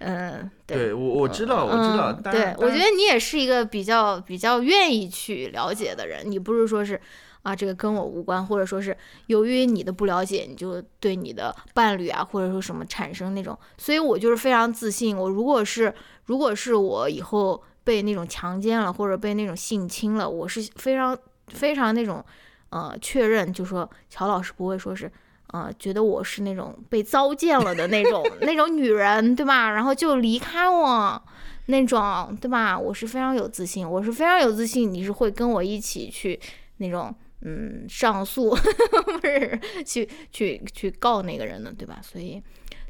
[0.00, 7.00] 嗯，对我我知道，我知道，嗯、对，我觉得你也是一个比较比较愿意去了解的人，你不是说是
[7.42, 8.96] 啊，这个跟我无关，或者说是
[9.26, 15.16] 由于你的不了解，你就对你的伴侣啊，或者说什么产生那种，所以我就是非常自信。
[15.16, 15.92] 我如果是
[16.26, 21.16] 如果是我以后被那种强奸了，或者被那种性侵了，我是非常
[21.48, 22.24] 非常那种
[22.70, 25.10] 呃确认，就说乔老师不会说是
[25.48, 29.70] 啊觉得我是那种被糟践了的那种那种女人，对吧？
[29.70, 31.22] 然后就离开我。
[31.70, 32.78] 那种对吧？
[32.78, 36.40] 我是非常有自信，我是非常有自信，你是会跟我一起去
[36.78, 38.48] 那种嗯上诉，
[39.20, 42.00] 不是去去去告那个人的，对吧？
[42.02, 42.42] 所以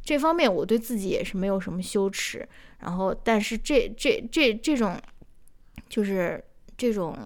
[0.05, 2.49] 这方面我对自己也是没有什么羞耻。
[2.79, 4.97] 然后，但是这这这这种
[5.89, 6.41] 就是
[6.77, 7.17] 这种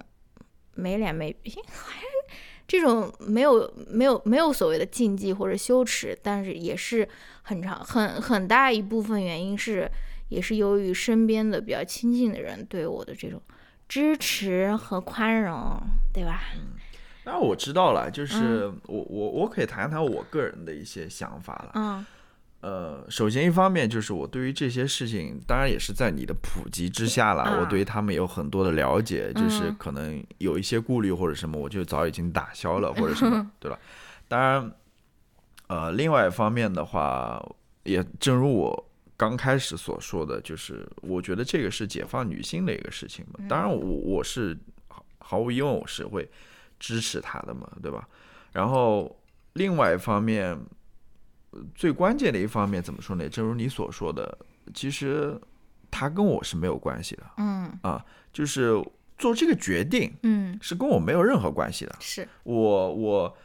[0.74, 1.60] 没脸没皮
[2.72, 7.06] 这种没有没有没有所谓的禁忌或者羞耻，但是也是
[7.42, 9.90] 很长很很大一部分原因是。
[10.28, 13.38] 也是由于身边的比较亲近的人对我的这种
[13.86, 15.78] 支持和宽容，
[16.10, 16.44] 对吧？
[16.56, 16.68] 嗯，
[17.24, 21.72] 那我知道了，就是我我我可以谈谈我个人的一些想法了。
[21.74, 22.06] 嗯，
[22.62, 33.78] 呃，首先一方面就是我对于这些事情，当然也是在你的普及之下了，我对于他们有很多的了解，就是可能有一些顾虑或者什么，我就早已经打消了或者什么， 对吧？
[34.26, 34.72] 当然，
[35.66, 37.44] 呃，另外一方面的话，
[37.82, 38.88] 也正如我。
[39.14, 43.38] 刚开始所说的就是，我觉得这个是解放女性的一个事情嘛。
[43.48, 44.58] 当然，我我是
[45.18, 46.28] 毫无疑问我是会
[46.80, 48.08] 支持他的嘛，对吧？
[48.50, 49.16] 然后
[49.52, 50.58] 另外一方面，
[51.74, 53.28] 最关键的一方面怎么说呢？
[53.28, 54.38] 正如你所说的，
[54.74, 55.38] 其实
[55.90, 57.22] 他跟我是没有关系的。
[57.38, 58.72] 嗯啊，就是
[59.18, 61.94] 做这个决定，嗯，是跟我没有任何关系的。
[62.00, 63.36] 是我我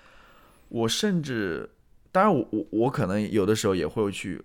[0.69, 1.69] 我甚至，
[2.11, 4.41] 当然我我我可能有的时候也会去。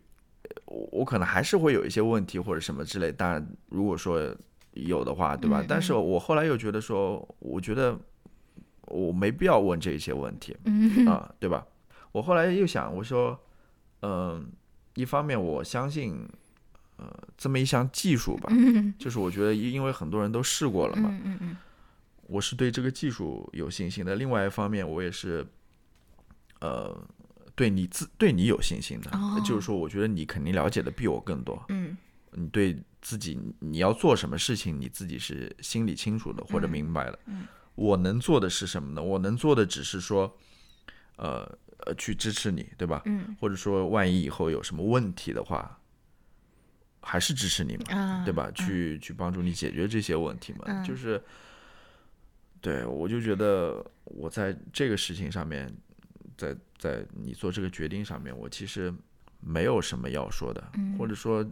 [0.67, 4.21] 我我可能还是会有一些问题或者什么之类，当然如果说
[4.73, 5.65] 有的话，对吧？
[5.67, 7.99] 但是我后来又觉得说，我觉得
[8.87, 10.55] 我没必要问这些问题，
[11.07, 11.65] 啊，对吧？
[12.11, 13.39] 我后来又想，我说，
[14.03, 14.47] 嗯，
[14.95, 16.29] 一方面我相信，
[16.97, 18.53] 呃，这么一项技术吧，
[18.99, 21.19] 就是我觉得因为很多人都试过了嘛，
[22.29, 24.15] 我是对这个技术有信心的。
[24.15, 25.47] 另外一方面，我也是，
[26.61, 26.97] 呃。
[27.55, 29.11] 对你自对你有信心的，
[29.45, 31.63] 就是说，我觉得你肯定了解的比我更多。
[31.69, 31.95] 嗯，
[32.31, 37.19] 你对自己你要做什么事情，你自己是心里清楚的或者明白的。
[37.27, 39.03] 嗯，我能做的是什么呢？
[39.03, 40.35] 我能做的只是说，
[41.17, 41.47] 呃
[41.87, 43.03] 呃，去支持你，对吧？
[43.07, 45.79] 嗯，或者说，万一以后有什么问题的话，
[47.01, 48.51] 还是支持你嘛，对吧？
[48.53, 50.83] 去去帮助你解决这些问题嘛。
[50.83, 51.23] 就是，
[52.61, 55.73] 对我就觉得我在这个事情上面。
[56.35, 58.93] 在在你做这个决定上面，我其实
[59.39, 61.47] 没有什么要说的，或者说，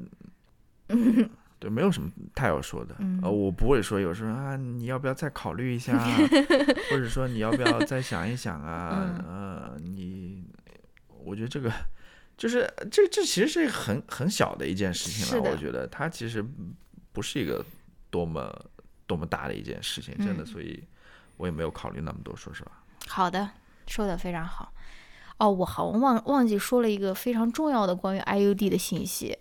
[1.60, 2.96] 对，没有什么太要说的。
[3.22, 5.96] 呃，我不会说有时候啊，你要不要再考虑一下，
[6.90, 9.22] 或者说你要不要再想一想啊？
[9.28, 10.44] 呃，你，
[11.22, 11.70] 我觉得这个
[12.36, 15.50] 就是这这其实是很很小的一件事情了。
[15.50, 16.44] 我觉得它其实
[17.12, 17.64] 不是一个
[18.10, 18.50] 多么
[19.06, 20.82] 多么大的一件事情，真的，所以
[21.36, 22.72] 我也没有考虑那么多，说实话。
[23.06, 23.50] 好的。
[23.86, 24.72] 说的非常好，
[25.38, 29.36] 哦，我好忘忘记说了一个非常重要的关于 IUD 的信息，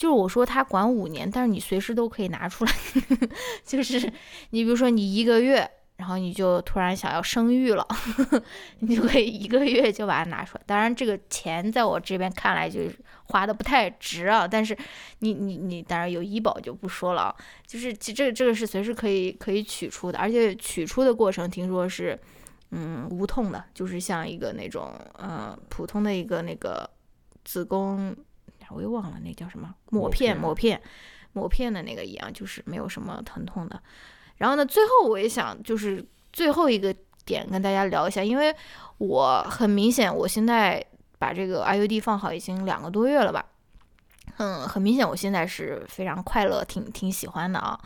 [0.00, 2.72] 就是我说它管五年，但是你随时都可以拿出来，
[3.62, 4.00] 就是
[4.48, 7.86] 你比如说你一个月，然后你就突然想要生育了，
[8.80, 10.64] 你就可以一个月就把它拿出来。
[10.64, 14.74] 当然这个钱在我这边看来就是花的不太值啊，但是
[15.18, 17.36] 你你你当然有医保就不说了，
[17.66, 22.18] 就是这个这个是随时可以可以取出的，而且取出的过程听说是。
[22.72, 26.88] 嗯，无痛的，就是像一个那种呃普通的一个那个
[27.44, 28.14] 子宫，
[28.74, 30.80] 我又忘了那叫什么抹片抹片
[31.32, 33.80] 抹片的那个一样，就是没有什么疼痛的。
[34.36, 36.94] 然后呢，最后我也想就是最后一个
[37.24, 38.54] 点跟大家聊一下，因为
[38.98, 40.84] 我很明显我现在
[41.18, 43.44] 把这个 IUD 放好已经两个多月了吧，
[44.38, 47.78] 嗯，很明显我现在是非常快乐，挺挺喜欢的啊。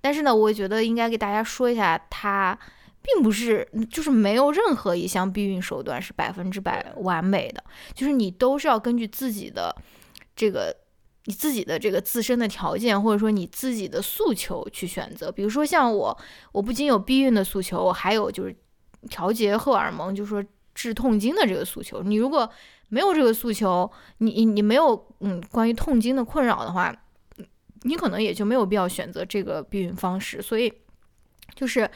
[0.00, 2.58] 但是呢，我觉得应该给大家说一下它。
[3.04, 7.64] 并不是，就是没有任何一项避孕手段是百分之百完美的，
[7.94, 9.74] 就是你都是要根据自己的
[10.42, 10.76] 这个
[11.26, 15.30] 你自己的这个自身的条件，或者说你自己的诉求去选择。
[15.30, 16.18] 比如说像我，
[16.50, 18.56] 我不仅有避孕的诉求，我还有就是
[19.08, 20.44] 调节荷尔蒙，就是说
[20.74, 22.02] 治痛经的这个诉求。
[22.02, 22.50] 你如果
[22.88, 23.88] 没有这个诉求，
[24.18, 26.92] 你你没有嗯关于痛经的困扰的话，
[27.82, 30.42] 你可能也就没有必要选择这个避孕方式。
[30.42, 30.72] 所以
[31.54, 31.88] 就是。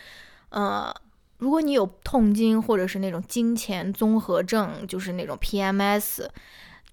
[0.51, 0.94] 呃，
[1.39, 6.24] 如果你有痛经或者是那种经前综合症，就是那种 PMS，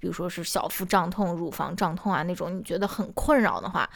[0.04, 3.90] 比如说是小腹胀痛、乳房胀痛啊那种，你觉得很困扰的话，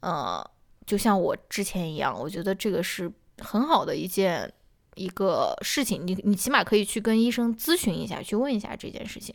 [0.00, 0.44] 呃，
[0.84, 3.08] 就像我之前一样，我觉得这个是
[3.38, 4.52] 很好的一件
[4.96, 9.32] 一个事情，你你起码可以去跟医生咨询一下，去问一下这件事情。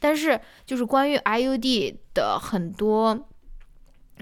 [0.00, 3.28] 但是就是关于 IUD 的很多，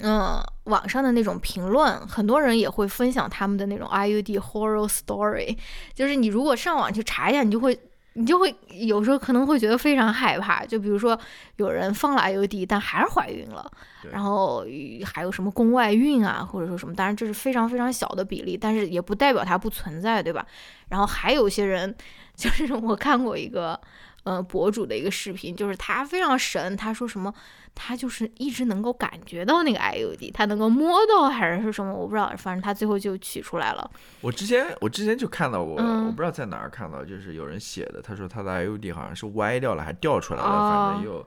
[0.02, 5.56] 嗯，网上的那种评论，很多人也会分享他们的那种 IUD horror story，
[5.94, 7.78] 就是你如果上网去查一下，你就会。
[8.14, 11.18] 你就会有时候可能会觉得非常害怕，就比如说
[11.56, 13.70] 有人放了 IUD，但还是怀孕了，
[14.10, 14.64] 然后
[15.04, 20.46] 还有什么宫外孕啊，或者说什么，当然这是非常非常小的比例，但是也不代表它不存在，对吧？
[20.88, 21.94] 然后还有些人，
[22.34, 23.80] 就是我看过一个。
[24.24, 27.30] 呃，博主的一个视频，就是他非常神，他说什么，
[27.74, 33.90] 他就是一直能够感觉到那个 IUD，他能够摸到还是什么，我不知道，反正他最后就取出来了。
[34.20, 41.26] 我之前我之前就看到过，我不知道在哪儿看到，就是有人写的，他说他的 IUD 好像是歪掉了，还掉出来了，反正又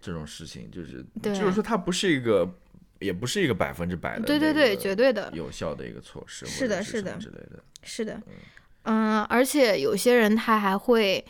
[0.00, 2.48] 这种事情，就是就是说它不是一个，
[3.00, 8.20] 也不是一个百分之百的，对对对，绝对的有效的一个措施，是的，是的之类的，是的，
[8.84, 11.24] 嗯，而且有些人他还会。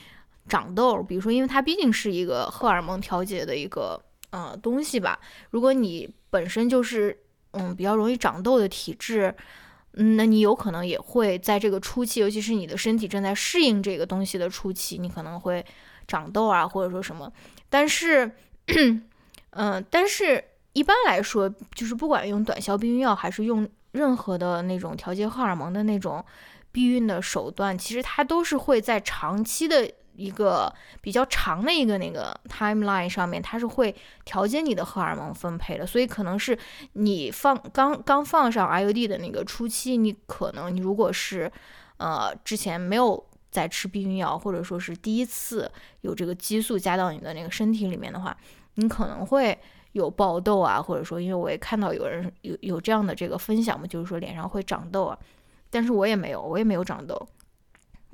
[0.46, 3.98] 长痘，比如说，因为它毕竟是一个荷尔蒙调节的一个
[4.34, 5.20] 呃东西吧。
[5.50, 7.16] 如果你本身就是
[7.52, 9.32] 嗯比较容易长痘的体质，
[9.92, 15.64] 嗯，那你有可能也会在这个初期，尤其是你的身体正在适应这个东西的初期，你可能会
[16.08, 17.32] 长痘啊，或者说什么。
[17.70, 18.28] 但是，
[19.50, 20.42] 嗯， 但是
[20.72, 26.24] 一般来说，就是不管用短效避孕药还是用任何的那种调节荷尔蒙的那种
[26.72, 29.88] 避孕的手段，其实它都是会在长期的。
[30.16, 36.58] 一个比较长的一个那个 timeline 上面，它是会调节你的荷尔蒙分配的，所以可能是
[36.92, 41.50] 你放刚刚放上 IUD 的那个初期，你可能你如果是
[41.96, 45.70] 呃之前没有在吃避孕药，或者说是第一次
[46.00, 48.36] 有这个激素加到你的那个身体里面的话，
[48.74, 49.56] 你可能会
[49.92, 55.18] 有爆痘啊，或者说因为我也看到有人有有这样的这个分享嘛，就是说脸上会长痘啊，
[55.70, 57.16] 但是我也没有，我也没有长痘。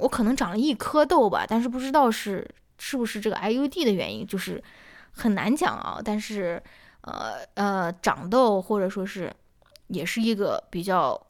[0.00, 2.48] 我可能长了一颗痘吧，但是不知道是
[2.78, 4.62] 是不是这个 IUD 的原因，就是
[5.12, 6.00] 很难讲啊。
[6.04, 6.62] 但是，
[7.02, 9.32] 呃呃，长痘或者说是
[9.88, 11.20] 也是一个比较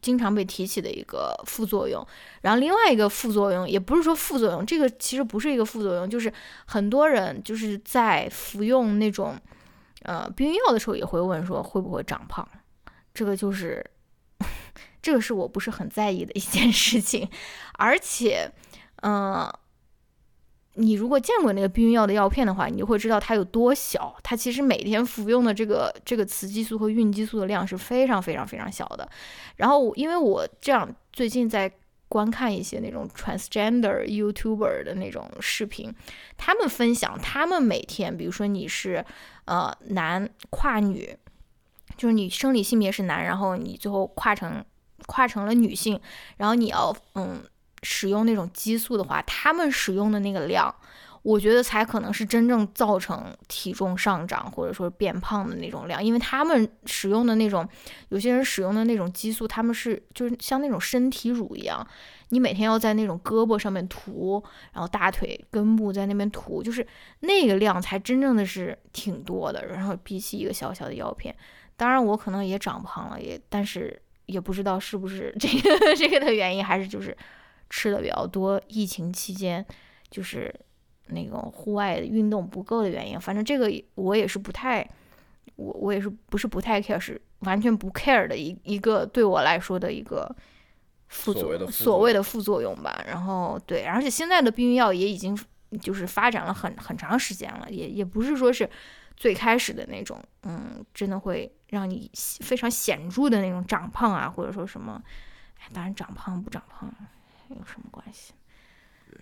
[0.00, 2.06] 经常被提起的一个副作用。
[2.42, 6.32] 然后另外一个副作用，也不是说副作用，这个其实不是一个副作用，就是
[6.66, 9.36] 很多人就是在服用那种
[10.02, 12.46] 呃避孕药的时候也会问说会不会长胖，
[13.14, 13.84] 这个就是。
[15.04, 17.28] 这个是我不是很在意的一件事情，
[17.74, 18.50] 而且，
[19.02, 19.52] 嗯，
[20.76, 24.16] 你如果见过那个避孕药的药片的话，你就会知道它有多小。
[24.22, 29.06] 它其实每天服用的这个这个雌激素和孕激素的量是非常非常非常小的。
[29.56, 31.70] 然后，因为我这样最近在
[32.08, 35.94] 观看一些那种 transgender YouTuber 的那种视频，
[36.38, 39.04] 他们分享他们每天，比如说你是
[39.44, 41.14] 呃男跨女，
[41.98, 44.64] 就是你生理性别是男，然后你最后跨成。
[45.06, 46.00] 跨成了女性，
[46.36, 47.42] 然后你要嗯
[47.82, 50.74] 使用那种激素的话，他们使用的那个量，
[51.22, 57.68] 我觉得才可能是真正造成体重上涨或者说变胖的那种量，因为他们使用的那种，
[58.08, 61.86] 有些人使用的那种激素，他们是就是像那种身体乳一样，
[62.30, 66.86] 你每天要在那种胳膊上面涂，然后大腿根部在那边涂，就是
[67.20, 71.34] 那个量才真正的是挺多的，然后比起一个小小的药片，
[71.76, 74.00] 当然我可能也长胖了，也但是。
[74.26, 77.16] 也不知道是不是这个 这个的原因，还是就是
[77.68, 79.64] 吃的比较多，疫情期间
[80.10, 80.54] 就是
[81.08, 83.20] 那种户外运动不够的原因。
[83.20, 84.88] 反正这个我也是不太，
[85.56, 90.34] 我我也是不是不太 care，是完全不 care 的一一个对我来说的一个
[91.08, 93.04] 副作用，所谓的副作用吧。
[93.06, 95.38] 然后对，而且现在的避孕药也已经
[95.80, 98.68] 就是发展了很很长时间了，也也不是说是。
[99.16, 102.10] 最开始的那种，嗯，真的会让你
[102.40, 105.00] 非常显著的那种长胖啊，或者说什么，
[105.58, 106.92] 哎，当然长胖不长胖
[107.48, 108.32] 有什么关系？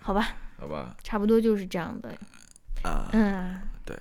[0.01, 2.09] 好吧，好吧，差不多就是这样的。
[2.83, 3.95] 啊，嗯，对，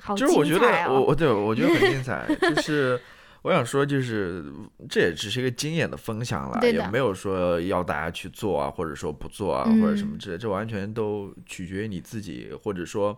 [0.00, 3.00] 好就是我觉得我我对我觉得很精彩， 就是
[3.42, 4.44] 我想说，就是
[4.88, 13.16] 这也只是一个经验的分享了，也没有说要大家去做啊，或者说不做啊，或者什么之类，这完全都取决于你自己，或者说。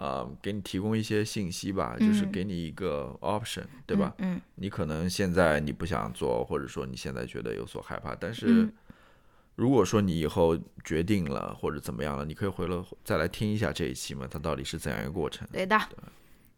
[0.00, 4.14] 呃，给你提供一些信息吧，就是给你一个 option，对吧？
[4.16, 8.66] 嗯，你可能现在你不想做，或者说你现在觉得有所害怕，但是
[9.56, 15.46] 如果说你以后决定了或者怎么样了，你可以回来再来听一下这一期嘛，它到底是怎样一个过程？
[15.52, 15.78] 对的，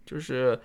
[0.06, 0.56] 就是。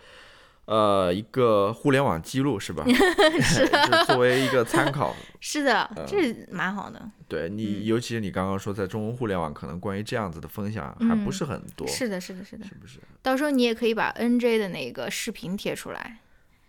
[0.68, 2.84] 呃，一个互联网记录是吧？
[3.42, 3.66] 是
[4.06, 5.16] 作为一个参考。
[5.40, 7.10] 是的，这蛮好的。
[7.30, 11.88] 对你，尤其是你刚刚说，在中文互联网，可能关于这样子的分享还不是很多。
[11.88, 12.66] 是的，是的，是的。
[12.66, 13.00] 是不是？
[13.22, 16.20] 到时候你也可以把 NJ 的那个视频贴出来。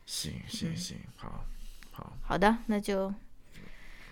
[0.07, 1.45] 行行行，好，
[1.91, 2.17] 好。
[2.23, 3.13] 好的，那就，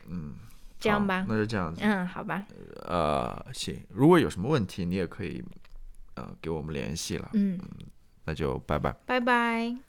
[0.08, 0.34] 嗯，
[0.80, 1.80] 这样吧那就这样子。
[1.84, 2.44] 嗯，好吧，
[2.86, 5.42] 呃，行，如果有什么问题，你也可以
[6.14, 7.30] 呃给我们联系了。
[7.34, 7.58] 嗯，
[8.26, 8.94] 那就拜拜。
[9.06, 9.85] 拜拜。